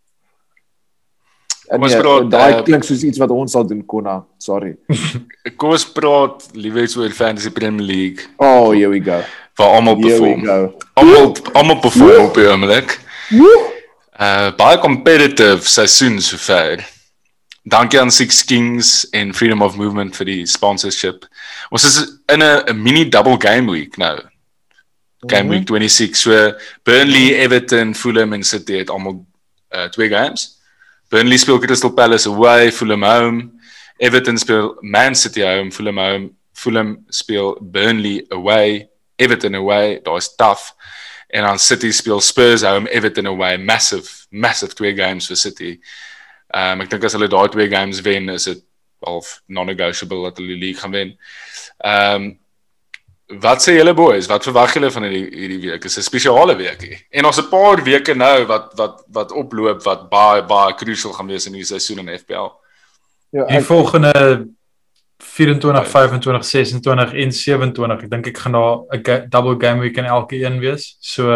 [1.67, 4.21] Kom ons nee, praat, daai uh, klink soos iets wat ons sal doen Konna.
[4.37, 4.75] Sorry.
[5.59, 9.21] Kom ons praat liewers oor Fantasy Premier League Oh, here we go.
[9.55, 10.47] waar almal perform.
[10.93, 12.97] Almal almal perform op die oomblik.
[13.33, 16.83] Uh baie competitive seisoen sover.
[17.63, 21.23] Dankie aan Six Kings en Freedom of Movement vir die sponsorship.
[21.71, 21.97] Ons is
[22.27, 24.19] in 'n mini double game week nou.
[25.27, 26.19] Game week 26.
[26.19, 26.53] So
[26.83, 29.25] Burnley, Everton, Fulham en City het almal
[29.71, 30.59] uh twee games.
[31.09, 33.51] Burnley speel Crystal Palace away, Fulham home.
[33.97, 36.31] Everton speel Man City home, Fulham home.
[36.53, 39.99] Fulham speel Burnley away, Everton away.
[40.03, 40.73] Daar's tough.
[41.27, 43.57] En dan City speel Spurs home, Everton away.
[43.57, 45.79] Massive, massive twee games vir City.
[46.53, 48.63] Ehm um, ek dink as hulle daai twee games wen, is dit
[49.03, 51.17] half non-negotiable dat hulle die league gaan wen.
[51.81, 52.31] Ehm um,
[53.41, 54.27] wat sê julle boys?
[54.29, 55.81] Wat verwag julle van hierdie hierdie week?
[55.81, 56.97] Dis 'n spesiale weekie.
[57.09, 61.27] En ons 'n paar weke nou wat wat wat oploop wat baie baie crucial gaan
[61.27, 62.51] wees in die seisoen in FPL.
[63.31, 64.47] Ja, Die ek, volgende
[65.17, 68.03] 24, 25, 26 en 27.
[68.03, 70.97] Ek dink ek gaan daar 'n double game week in elke een wees.
[70.99, 71.31] So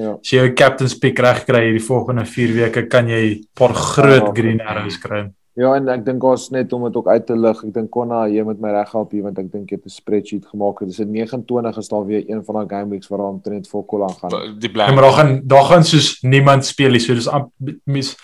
[0.00, 0.12] ja.
[0.20, 3.74] as jy jou captain's pick reg kry hierdie volgende 4 weke kan jy 'n paar
[3.74, 4.32] groot Ja.
[4.32, 5.30] green arrows kry.
[5.56, 7.64] Ja, en ek dink ons net om dit ook uit te lig.
[7.64, 9.88] Ek dink Konna, jy moet my reg help hier want ek dink jy het 'n
[9.90, 10.78] spreadsheet gemaak.
[10.86, 13.82] Dis in 29 is daar weer een van daai game weeks waar daar omtrent vol
[13.84, 14.30] kol aangaan.
[14.58, 14.94] Die Ja, blank.
[14.94, 17.00] maar daar gaan daar gaan soos niemand speel nie.
[17.00, 17.52] So dis amp-
[17.84, 18.16] mis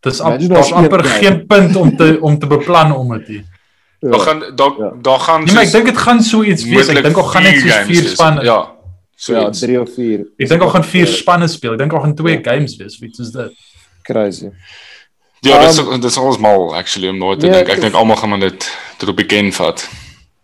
[0.00, 3.28] dis amp, Imagine daar's amper guy- geen punt om te om te beplan om dit.
[3.28, 3.44] nie.
[4.00, 4.92] Daar gaan daar Ja.
[5.02, 6.88] daar gaan Nee, maar ek dink dit gaan so iets wees.
[6.88, 8.12] Ek dink ook gaan net vier soos 4 wees.
[8.12, 8.42] spanne.
[8.44, 8.70] Ja.
[9.16, 9.60] So ja, iets.
[9.60, 10.24] 3 of 4.
[10.38, 11.72] Ek dink ook gaan 4 spanne speel.
[11.76, 12.98] Ek dink ook gaan 2 games wees.
[12.98, 13.52] Wie is dit?
[14.02, 14.48] crazy.
[15.42, 17.68] Ja, dis Um, dis ons mal actually om nooit te nee, dink.
[17.68, 18.66] Ek ek- dink almal gaan maar dit
[18.98, 19.88] dit op die ken vat.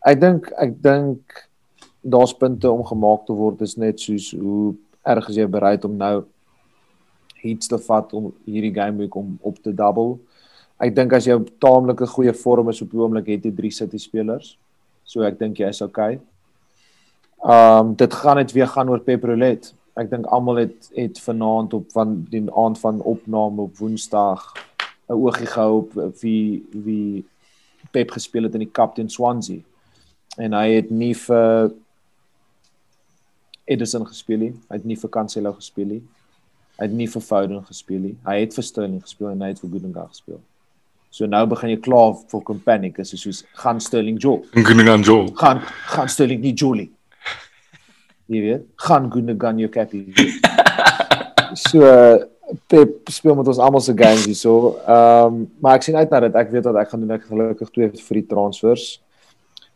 [0.07, 1.49] Ek dink ek dink
[2.03, 4.75] daar's punte om gemaak te word is net soos hoe
[5.07, 6.25] erg is jy bereid om nou
[7.43, 10.19] iets te vat om hierdie game week om op te double.
[10.81, 13.71] Ek dink as jy op taamlike goeie vorm is op die oomblik het jy 3
[13.71, 14.57] City spelers.
[15.05, 15.83] So ek dink jy is
[17.39, 17.79] okay.
[17.81, 19.75] Um dit gaan net weer gaan oor Pep Roulette.
[19.99, 24.53] ek dink almal het het vanaand op van die aand van opname op Woensdag
[25.09, 27.25] 'n oogie gehou op wie wie
[27.91, 29.61] Pep gespeel het in die Captain Swansea.
[30.37, 31.73] En hy het nie vir
[33.65, 34.55] Edison gespeel nie.
[34.69, 36.03] Hy het nie vir Cancelo gespeel nie.
[36.79, 38.17] Hy het nie vir Foden gespeel nie.
[38.25, 40.41] Hy het vir Sterling gespeel en hy het vir Gundogan gespeel.
[41.11, 44.45] So nou begin jy klaar vir panic as jy soos gaan Sterling Joel.
[44.53, 45.33] Gundogan Joel.
[45.35, 45.61] Gaan
[45.95, 46.91] gaan Sterling nie Jolie.
[48.29, 50.13] Jy weet, gaan Gundogan jou capie.
[51.69, 51.85] so
[52.69, 54.75] Pep speel met ons almal se games hier so.
[54.89, 56.37] Ehm um, maar ek sien uit na dit.
[56.41, 58.87] Ek weet dat ek gaan doen ek gelukkig twee vir die transfers.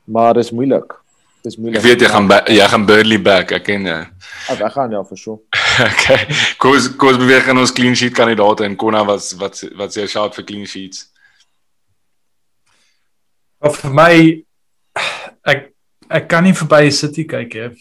[0.08, 0.96] Maar dis moeilik.
[1.44, 1.82] Dis moeilik.
[1.82, 3.52] Ek weet jy gaan jy gaan Burnley back.
[3.52, 3.98] Ek ken jy.
[4.54, 5.42] Ek gaan ja vir so.
[5.88, 6.24] okay.
[6.62, 10.36] Kos kos beweeg in ons clean sheet kandidaate en Konna was wat wat sê shout
[10.40, 11.10] vir clean sheets.
[13.60, 14.12] Of vir my
[15.44, 15.72] ek
[16.08, 17.72] ek kan nie verby City kyk hè.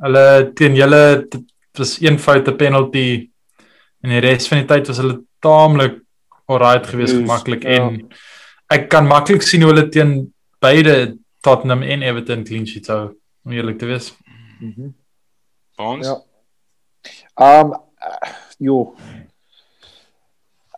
[0.00, 0.26] Hulle
[0.56, 1.02] teen julle
[1.78, 3.30] was een foute penalty
[4.02, 6.00] en die res van die tyd was hulle taamlik
[6.50, 7.78] alright geweest gemaklik ja.
[7.78, 8.00] en
[8.72, 10.14] ek kan maklik sien hoe hulle teen
[10.62, 14.12] beide Tottenham en Everton clean sheet hou om eerlik te wees.
[14.60, 14.90] Mhm.
[14.90, 14.94] Mm
[15.80, 16.16] Ons Ja.
[17.40, 17.72] Um
[18.58, 18.94] jo.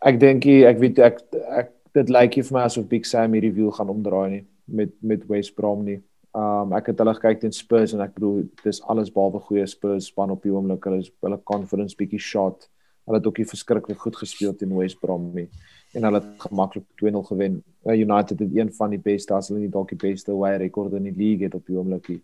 [0.03, 1.19] Ek dink ek weet ek
[1.59, 4.93] ek dit lyk nie vir my asof Big Sam hierdie wiel gaan omdraai nie met
[5.01, 5.99] met West Brom nie.
[6.33, 10.09] Um ek het hulle gekyk teen Spurs en ek bedoel dis alles behalwe goeie Spurs
[10.09, 10.85] span op die oomblik.
[10.89, 12.69] Hulle is hulle confidence bietjie shot.
[13.05, 15.49] Hulle het ook nie verskriklik goed gespeel teen West Brom nie
[15.93, 17.63] en hulle het gemaklik 2-0 gewen.
[17.85, 20.95] Uh, United het een van die beste as hulle nie dalk die beste away rekord
[20.97, 22.21] in die league het op die oomblik nie.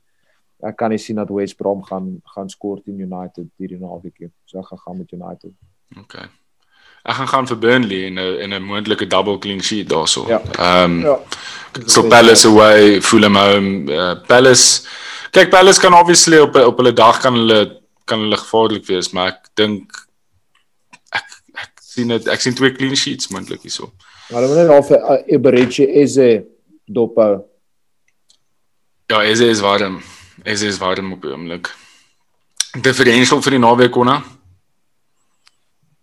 [0.65, 4.31] Ek kan nie sien dat West Brom gaan gaan skoor teen United hierdie naweek nie.
[4.49, 5.53] So ek gaan gaan met United.
[6.01, 6.17] OK.
[7.03, 10.27] Ek gaan gaan vir Burnley in 'n in 'n moontlike double clean sheet daarso.
[10.27, 10.41] Ja.
[10.41, 10.83] Ehm ja.
[10.83, 11.19] um, ja.
[11.85, 14.81] So Palace away, Fulham home, uh, Palace.
[15.31, 19.27] Kyk Palace kan obviously op op hulle dag kan hulle kan hulle gevaarlik wees, maar
[19.27, 20.07] ek dink
[21.99, 23.91] sien dit ek sien twee clean sheets moontlik hierso.
[24.29, 26.45] Maar hulle moet net al vir Eberechi is 'n
[26.85, 27.43] dophou.
[29.09, 30.01] Ja, is is warm.
[30.43, 31.69] Is is warm op oomblik.
[32.81, 34.21] Differential vir die naweek konna.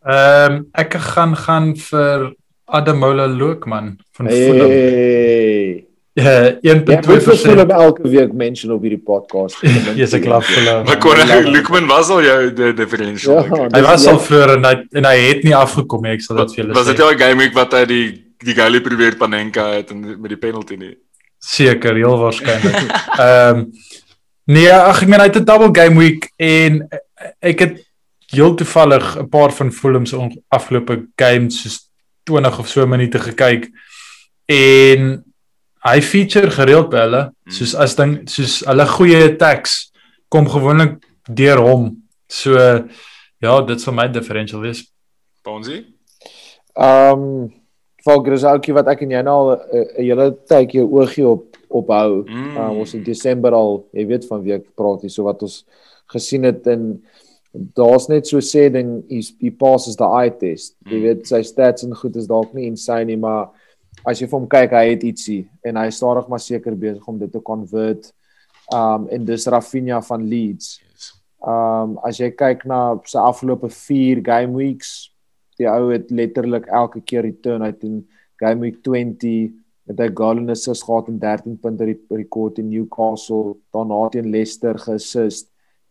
[0.06, 2.32] Ehm um, ek gaan gaan vir
[2.64, 4.68] Adamola Lokman van Fulham.
[4.70, 5.86] Hey.
[6.16, 9.58] Ja, 1.2% hulle elke week mention op hierdie podcast.
[9.98, 10.84] Jy's 'n klap vir hulle.
[10.84, 13.42] Maar kon Lukman was al jou die differential.
[13.44, 16.36] Ja, hy was al vroeër en hy en hy het nie afgekom nie, ek sal
[16.36, 16.78] dit vir julle sê.
[16.78, 18.06] Was dit jou game week wat hy die
[18.46, 20.94] die goalie probeer Panenka het en met die penalty nie?
[21.38, 22.94] Seker, heel waarskynlik.
[23.18, 23.72] Ehm um,
[24.46, 26.86] Nee, ag ek meen hy het 'n double game week en
[27.42, 27.85] ek het
[28.36, 30.16] heel toevallig 'n paar van Fulham se
[30.48, 31.90] afgelope games soos
[32.24, 33.70] 20 of so minute gekyk
[34.46, 35.24] en
[35.86, 37.52] hy feature gereeld by hulle hmm.
[37.52, 39.92] soos as ding soos hulle goeie attacks
[40.28, 41.90] kom gewoonlik deur hom.
[42.28, 42.56] So
[43.38, 44.84] ja, dit sal my differential wees.
[45.44, 45.84] Bonzi?
[46.76, 51.56] Ehm um, is ouetjie wat ek en jy nou al 'n hele tydjie oogie op
[51.68, 52.24] ophou.
[52.28, 52.56] Mm.
[52.56, 55.64] Um, ons in Desember al, jy weet van wie ek praat hier, so wat ons
[56.14, 57.02] gesien het en
[57.76, 60.74] daar's net so sê ding he passes the eye test.
[60.88, 63.50] Jy weet sy stats en goed is dalk nie insane nie, maar
[64.06, 67.08] as jy vir hom kyk, hy het ietsie en hy is stadig maar seker besig
[67.08, 68.10] om dit te convert.
[68.74, 70.80] Um en dis Rafinha van Leeds.
[71.40, 75.12] Um as jy kyk na sy afgelope 4 game weeks,
[75.56, 78.02] die ou het letterlik elke keer return uit in
[78.42, 79.54] game week 20
[79.86, 84.78] met hy goal en assist gehad en 13 punte rekord in Newcastle, daarna teen Leicester
[84.82, 85.46] geassist,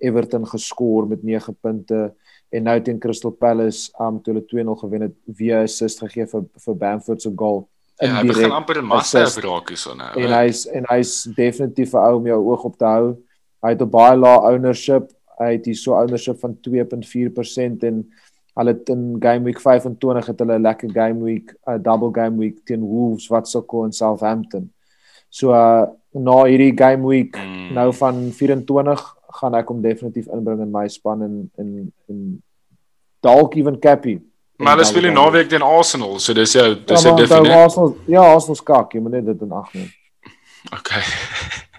[0.05, 2.13] Everton geskor met 9 punte
[2.49, 6.45] en nou teen Crystal Palace um toe hulle 2-0 gewen het via assist gegee vir
[6.65, 7.65] vir Bamford se goal.
[8.03, 10.11] Ja, hy begin amper 'n master raak hier so nou.
[10.19, 13.15] En hy's en hy's definitief 'n ou om jou oog op te hou.
[13.63, 15.11] Hy het 'n baie lae ownership.
[15.39, 18.05] Hy het hier so ownership van 2.4% en
[18.55, 22.65] hulle in game week 25 het hulle 'n lekker game week, 'n double game week
[22.65, 24.71] teen Wolves wat sukkel in Southampton.
[25.29, 27.73] So uh na hierdie game week mm.
[27.73, 32.23] nou van 24 gaan ek hom definitief inbring in my span en in in
[33.25, 34.19] dalk even Cappy.
[34.61, 37.57] Maar hulle speel die naweek teen Arsenal, so dis jou dis ja, 'n definite.
[37.63, 39.89] Arsenal, ja, Arsenal skak, jy moet net dit in ag neem.
[40.77, 41.03] Okay.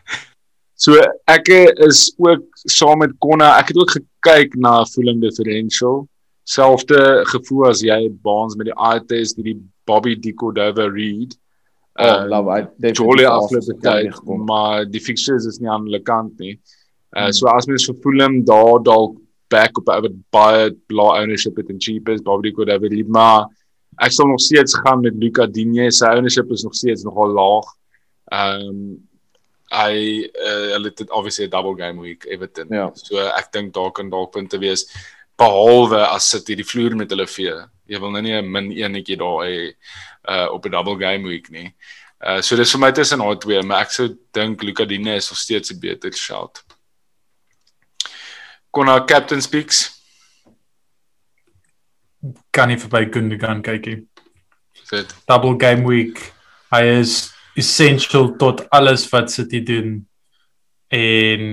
[0.84, 0.98] so
[1.32, 6.04] ek is ook saam met Konna, ek het ook gekyk na voeling differential.
[6.44, 9.56] Selfde gevoel as jy Baans met die eye test, die
[9.88, 11.34] Bobby Dicordova read.
[11.96, 16.36] Uh, love I definitely afloop die tyd, maar die fixtures is nie aan hulle kant
[16.38, 16.58] nie.
[16.58, 16.76] Uh
[17.24, 17.32] hmm.
[17.32, 19.16] so as mens vir Fulham daar dalk
[19.48, 23.46] back op wat baie lae ownership het en cheap is, Bobby could have it, maar
[24.02, 25.90] ek sal nog steeds gaan met Luca Digne.
[25.90, 27.74] Sy ownership is nog steeds nogal laag.
[28.32, 28.80] Ehm um,
[29.66, 32.66] Hy uh, hulle het obviously 'n double game week Everton.
[32.70, 32.90] Ja.
[32.94, 34.86] So ek dink daar kan dalk punte wees
[35.36, 37.54] behalwe as sit hierdie vloer met hulle vee.
[37.90, 39.74] Jy wil nou nie 'n min eenetjie daar hê
[40.28, 41.74] uh op 'n double game week nie.
[42.22, 45.30] Uh so dis vir my tussen daai twee, maar ek sou dink Luka Dine is
[45.30, 46.62] nog steeds 'n beter shout.
[48.76, 49.86] Kon na Captain Speaks.
[52.52, 54.02] Kan nie verby Gundogan kyk nie.
[54.90, 56.20] Dit Double game week.
[56.74, 60.02] Hy is essential tot alles wat City doen.
[60.92, 61.48] En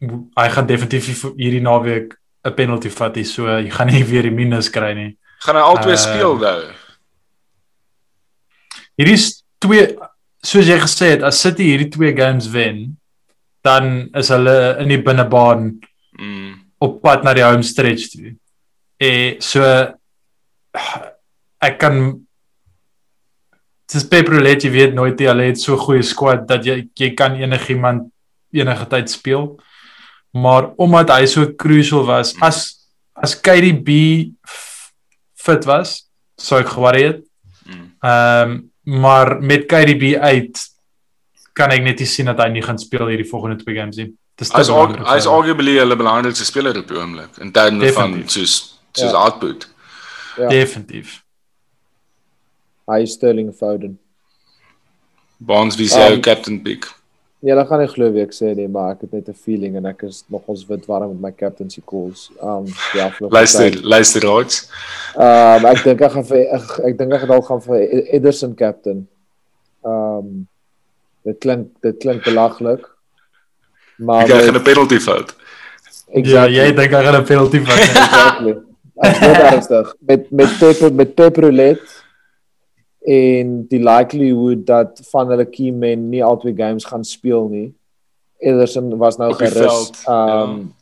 [0.00, 4.32] hy gaan definitief hierdie naweek 'n penalty vat nie, so jy gaan nie weer die
[4.34, 5.12] minus kry nie.
[5.44, 6.72] gaan hy albei Uh, speel nou.
[8.96, 9.92] Hierdie is twee
[10.42, 12.96] soos jy gesê het, as City hierdie twee games wen,
[13.62, 15.82] dan is hulle in die binnebaan
[16.18, 16.61] Mm.
[16.82, 18.34] Op pad na die home stretch toe.
[19.02, 19.62] Eh so
[21.68, 21.98] ek kan
[23.92, 27.36] dis Peprolet jy weet nooit jy hulle het so goeie squad dat jy jy kan
[27.38, 28.08] enigiemand
[28.52, 29.52] enige tyd speel.
[30.32, 34.32] Maar omdat hy so crucial was, as as KDB
[35.36, 36.06] fit was,
[36.40, 37.24] sou ek geworry het.
[37.68, 37.88] Mm.
[38.02, 40.58] Ehm maar met KDB uit
[41.54, 44.08] kan ek net nie sien dat hy nie gaan speel hierdie volgende twee games nie.
[44.38, 45.36] Dis Hy's vir hy's hulle.
[45.36, 48.30] arguably hulle belangrikste speler op die oomblik in terme van Definitief.
[48.30, 49.18] soos soos Ja.
[49.24, 49.68] output.
[50.38, 50.48] Ja.
[50.48, 51.22] definitief.
[52.88, 53.98] Hy is Sterling Foden.
[55.38, 56.86] Bonds wie sy Um, captain pick.
[57.42, 59.86] Julle gaan nie glo wie ek sê nie, maar ek het net 'n feeling en
[59.86, 62.30] ek is nogals wit warm met my captaincy calls.
[62.40, 64.68] Um ja, Luister, luister raaks.
[65.16, 67.80] Um ek dink ek gaan vir ek, ek dink ek dalk gaan vir
[68.14, 69.08] Ederson captain.
[69.84, 70.46] Um
[71.24, 72.86] dit klink dit klink belaglik.
[73.98, 75.34] Maar Jy gaan met- 'n penalty fout.
[76.12, 77.78] Ja, jy dink hy gaan 'n penalty vat.
[77.78, 78.54] exactly.
[79.02, 81.88] Ek weet ernstig met met Pep met Pep Roulette
[83.06, 87.72] en die likelihood dat van hulle key men nie al twee games gaan speel nie.
[88.38, 89.90] Ederson was nou gerus.
[90.06, 90.42] ja.
[90.44, 90.74] Um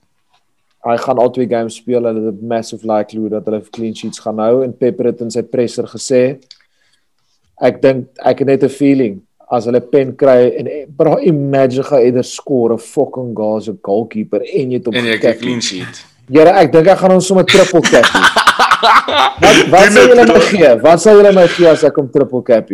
[0.84, 2.02] hy gaan al twee games speel.
[2.04, 5.30] Hulle het 'n massive likelihood dat hulle clean sheets gaan hou en Pep het in
[5.30, 6.38] sy presser gesê
[7.60, 9.20] ek dink ek het net 'n feeling
[9.50, 13.78] as hulle pen kry en bra imagine gaan eerder score 'n fucking goal as 'n
[13.82, 16.04] goalkeeper en jy het op En jy gekap kyk clean sheet.
[16.30, 18.06] Here, ek dink ek gaan ons sommer triple cap.
[19.42, 20.42] wat wat sal julle my nog.
[20.50, 20.74] gee?
[20.80, 22.70] Wat sal julle my gee as ek hom triple cap?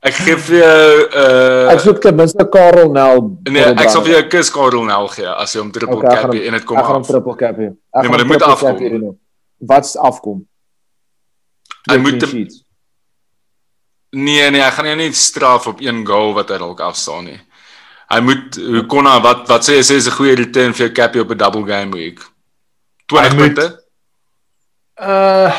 [0.00, 3.38] Ek gee vir jou uh Ek soek ten minste Karel Nel.
[3.50, 6.06] nee, ek sal vir jou 'n kus Karel Nel gee as jy hom triple Okay,
[6.08, 7.08] ek gaan cap hom- en dit kom Ek gaan hom af.
[7.08, 7.58] triple cap.
[7.58, 9.16] Ek Nee, maar dit hom moet afkom.
[9.60, 10.46] Wat's afkom?
[11.90, 12.67] Hy moet.
[14.10, 17.40] Nee nee, ek gaan jou nie straf op een goal wat hy dalk afstaan nie.
[18.08, 20.86] Hy moet hoe kon hy wat wat sê jy sê is 'n goeie return vir
[20.86, 22.20] jou cappie op 'n double game week.
[23.06, 23.84] 20 Hy moet- punte.
[25.00, 25.52] Uh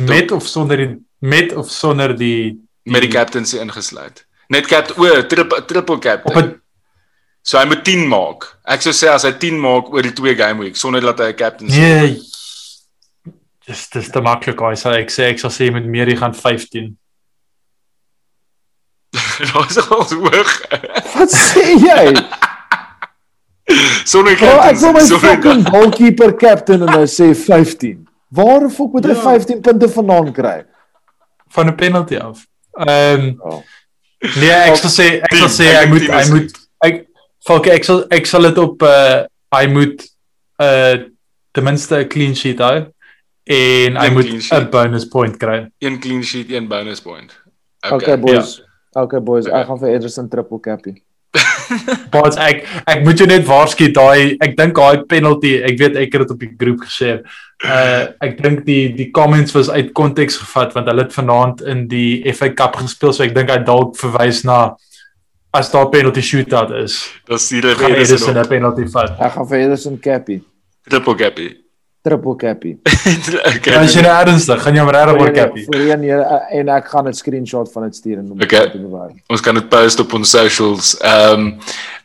[0.00, 4.24] met of sonder die met of sonder die met die captaincy ingesluit.
[4.48, 6.36] Net cap o, triple triple op captain.
[6.46, 6.60] 'n
[7.42, 8.58] So hy moet 10 maak.
[8.64, 11.28] Ek sou sê as hy 10 maak oor die twee game week sonder dat hy
[11.32, 11.78] 'n captaincy.
[11.80, 12.20] nee
[13.66, 16.34] dis dis te maklik hy sê ek sê ek sal sê met meer jy gaan
[16.34, 16.96] 15.
[19.52, 20.50] Daar's al hoog.
[21.14, 22.04] Wat sê jy?
[24.04, 28.00] Sonder Bro, ek wil my fucking goalkeeper captain en hy sê 15.
[28.34, 29.22] Waar fuck moet hy Ja.
[29.22, 30.58] 15 punte vandaan kry?
[31.50, 32.44] van 'n penalty af.
[32.86, 33.62] Ehm Oh.
[34.38, 36.52] nee, ek sal sê ek sal sê ek hy moet hy moet
[36.84, 37.06] ek
[37.46, 39.24] Falke ek sal ek sal dit op uh
[39.56, 40.04] hy moet
[40.62, 40.94] uh
[41.52, 42.86] ten minste 'n clean sheet hou
[43.50, 44.26] en hy moet.
[44.30, 45.66] 'n bonus point kry.
[45.80, 47.32] een clean sheet, een bonus point.
[47.90, 48.62] Okay, boys.
[48.96, 50.96] Okay boys, ek gaan vir Ederson triple cappie.
[52.10, 56.16] Maar ek ek moet jou net waarsku daai ek dink daai penalty, ek weet ek
[56.16, 57.22] het dit op die groep geshare.
[57.62, 61.86] Uh ek dink die die comments was uit konteks gevat want hulle het vanaand in
[61.92, 64.74] die FA Cup gespeel so ek dink hy dalk verwys na
[65.54, 66.98] as daar penalty shootout is.
[67.30, 69.14] Dis Gaan rede is 'n penalty vat.
[69.20, 70.42] Ek gaan vir Ederson cappie.
[70.90, 71.54] triple cappie.
[72.02, 72.78] Triple cappie.
[73.56, 73.74] okay.
[73.76, 75.64] As jy nou ernstig, gaan jy hom regtig oor cappie.
[75.66, 76.22] Voorheen hier
[76.60, 78.70] en ek gaan 'n screenshot van dit stuur en om Okay.
[78.70, 79.10] te bewaar.
[79.28, 80.96] ons kan dit post op ons socials.
[81.00, 81.58] Ehm um,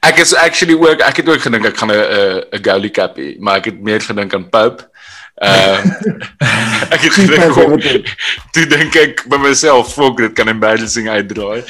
[0.03, 3.57] ek is actually ook ek het ook gedink ek gaan 'n 'n goalie cappie, maar
[3.57, 4.83] ek het meer gedink aan Pope.
[5.35, 5.87] Ehm
[6.95, 7.79] ek het gedink om,
[8.53, 11.63] toe dink ek by myself, "Fok, dit kan embarrassing uitdraai."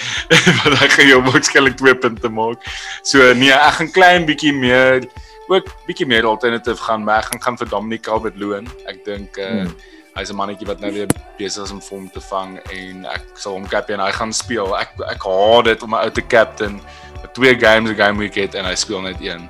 [0.63, 2.57] Want ek gaan jou waarskynlik twee punte maak.
[3.03, 5.05] So nee, ek gaan klein bietjie meer
[5.47, 8.67] ook bietjie meer alternatief gaan, maar ek gaan vir Dominic Calvert-Lewin.
[8.85, 9.75] Ek dink uh Hmm.
[10.15, 13.51] hy's 'n mannetjie wat nou weer besig is om vorm te vang en ek sal
[13.53, 14.77] hom cap en hy gaan speel.
[14.77, 16.79] Ek ek haat dit om 'n ou te captain
[17.21, 19.49] wat twee games 'n game week het en hy speel net een.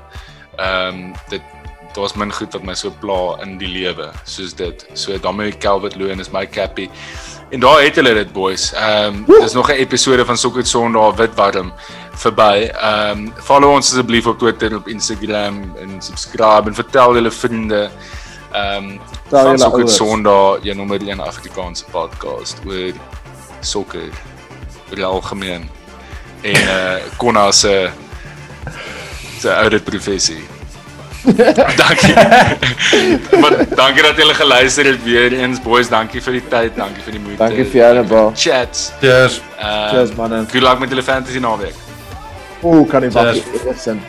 [0.58, 1.42] Ehm um, dit
[1.94, 4.86] daar's min goed wat my so pla in die lewe soos dit.
[4.94, 6.90] So Dominic Calvert-Lewin is my cappie.
[7.52, 8.74] En daar het hulle dit boys.
[8.74, 11.74] Ehm um, dis nog 'n episode van Sokker Sondag wit warm
[12.16, 12.70] verby.
[12.72, 17.90] Ehm um, follow ons asseblief op Twitter, op Instagram en subscribe en vertel julle vriende.
[18.52, 19.00] Ehm um,
[19.30, 22.94] van Sokker Sondag, jou nommer 1 Afrikaanse podcast oor
[23.60, 24.10] sokker
[24.90, 25.70] oor die algemeen.
[26.42, 27.90] En eh uh, Konna se
[29.40, 30.44] se ouer professie.
[31.82, 32.14] dankie.
[33.42, 35.90] maar dankie dat julle geluister het weer eens boys.
[35.90, 37.42] Dankie vir die tyd, dankie vir die moeite.
[37.44, 38.32] Dankie vir julle bro.
[38.36, 38.94] Chat.
[39.02, 39.42] Cheers.
[39.58, 40.46] Uh, Cheers man.
[40.52, 41.95] Good luck met julle fantasy naweek.
[42.66, 43.86] Ooh, kan nie wag Cheers.
[43.86, 44.00] nie.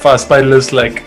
[0.00, 1.02] Fast by list like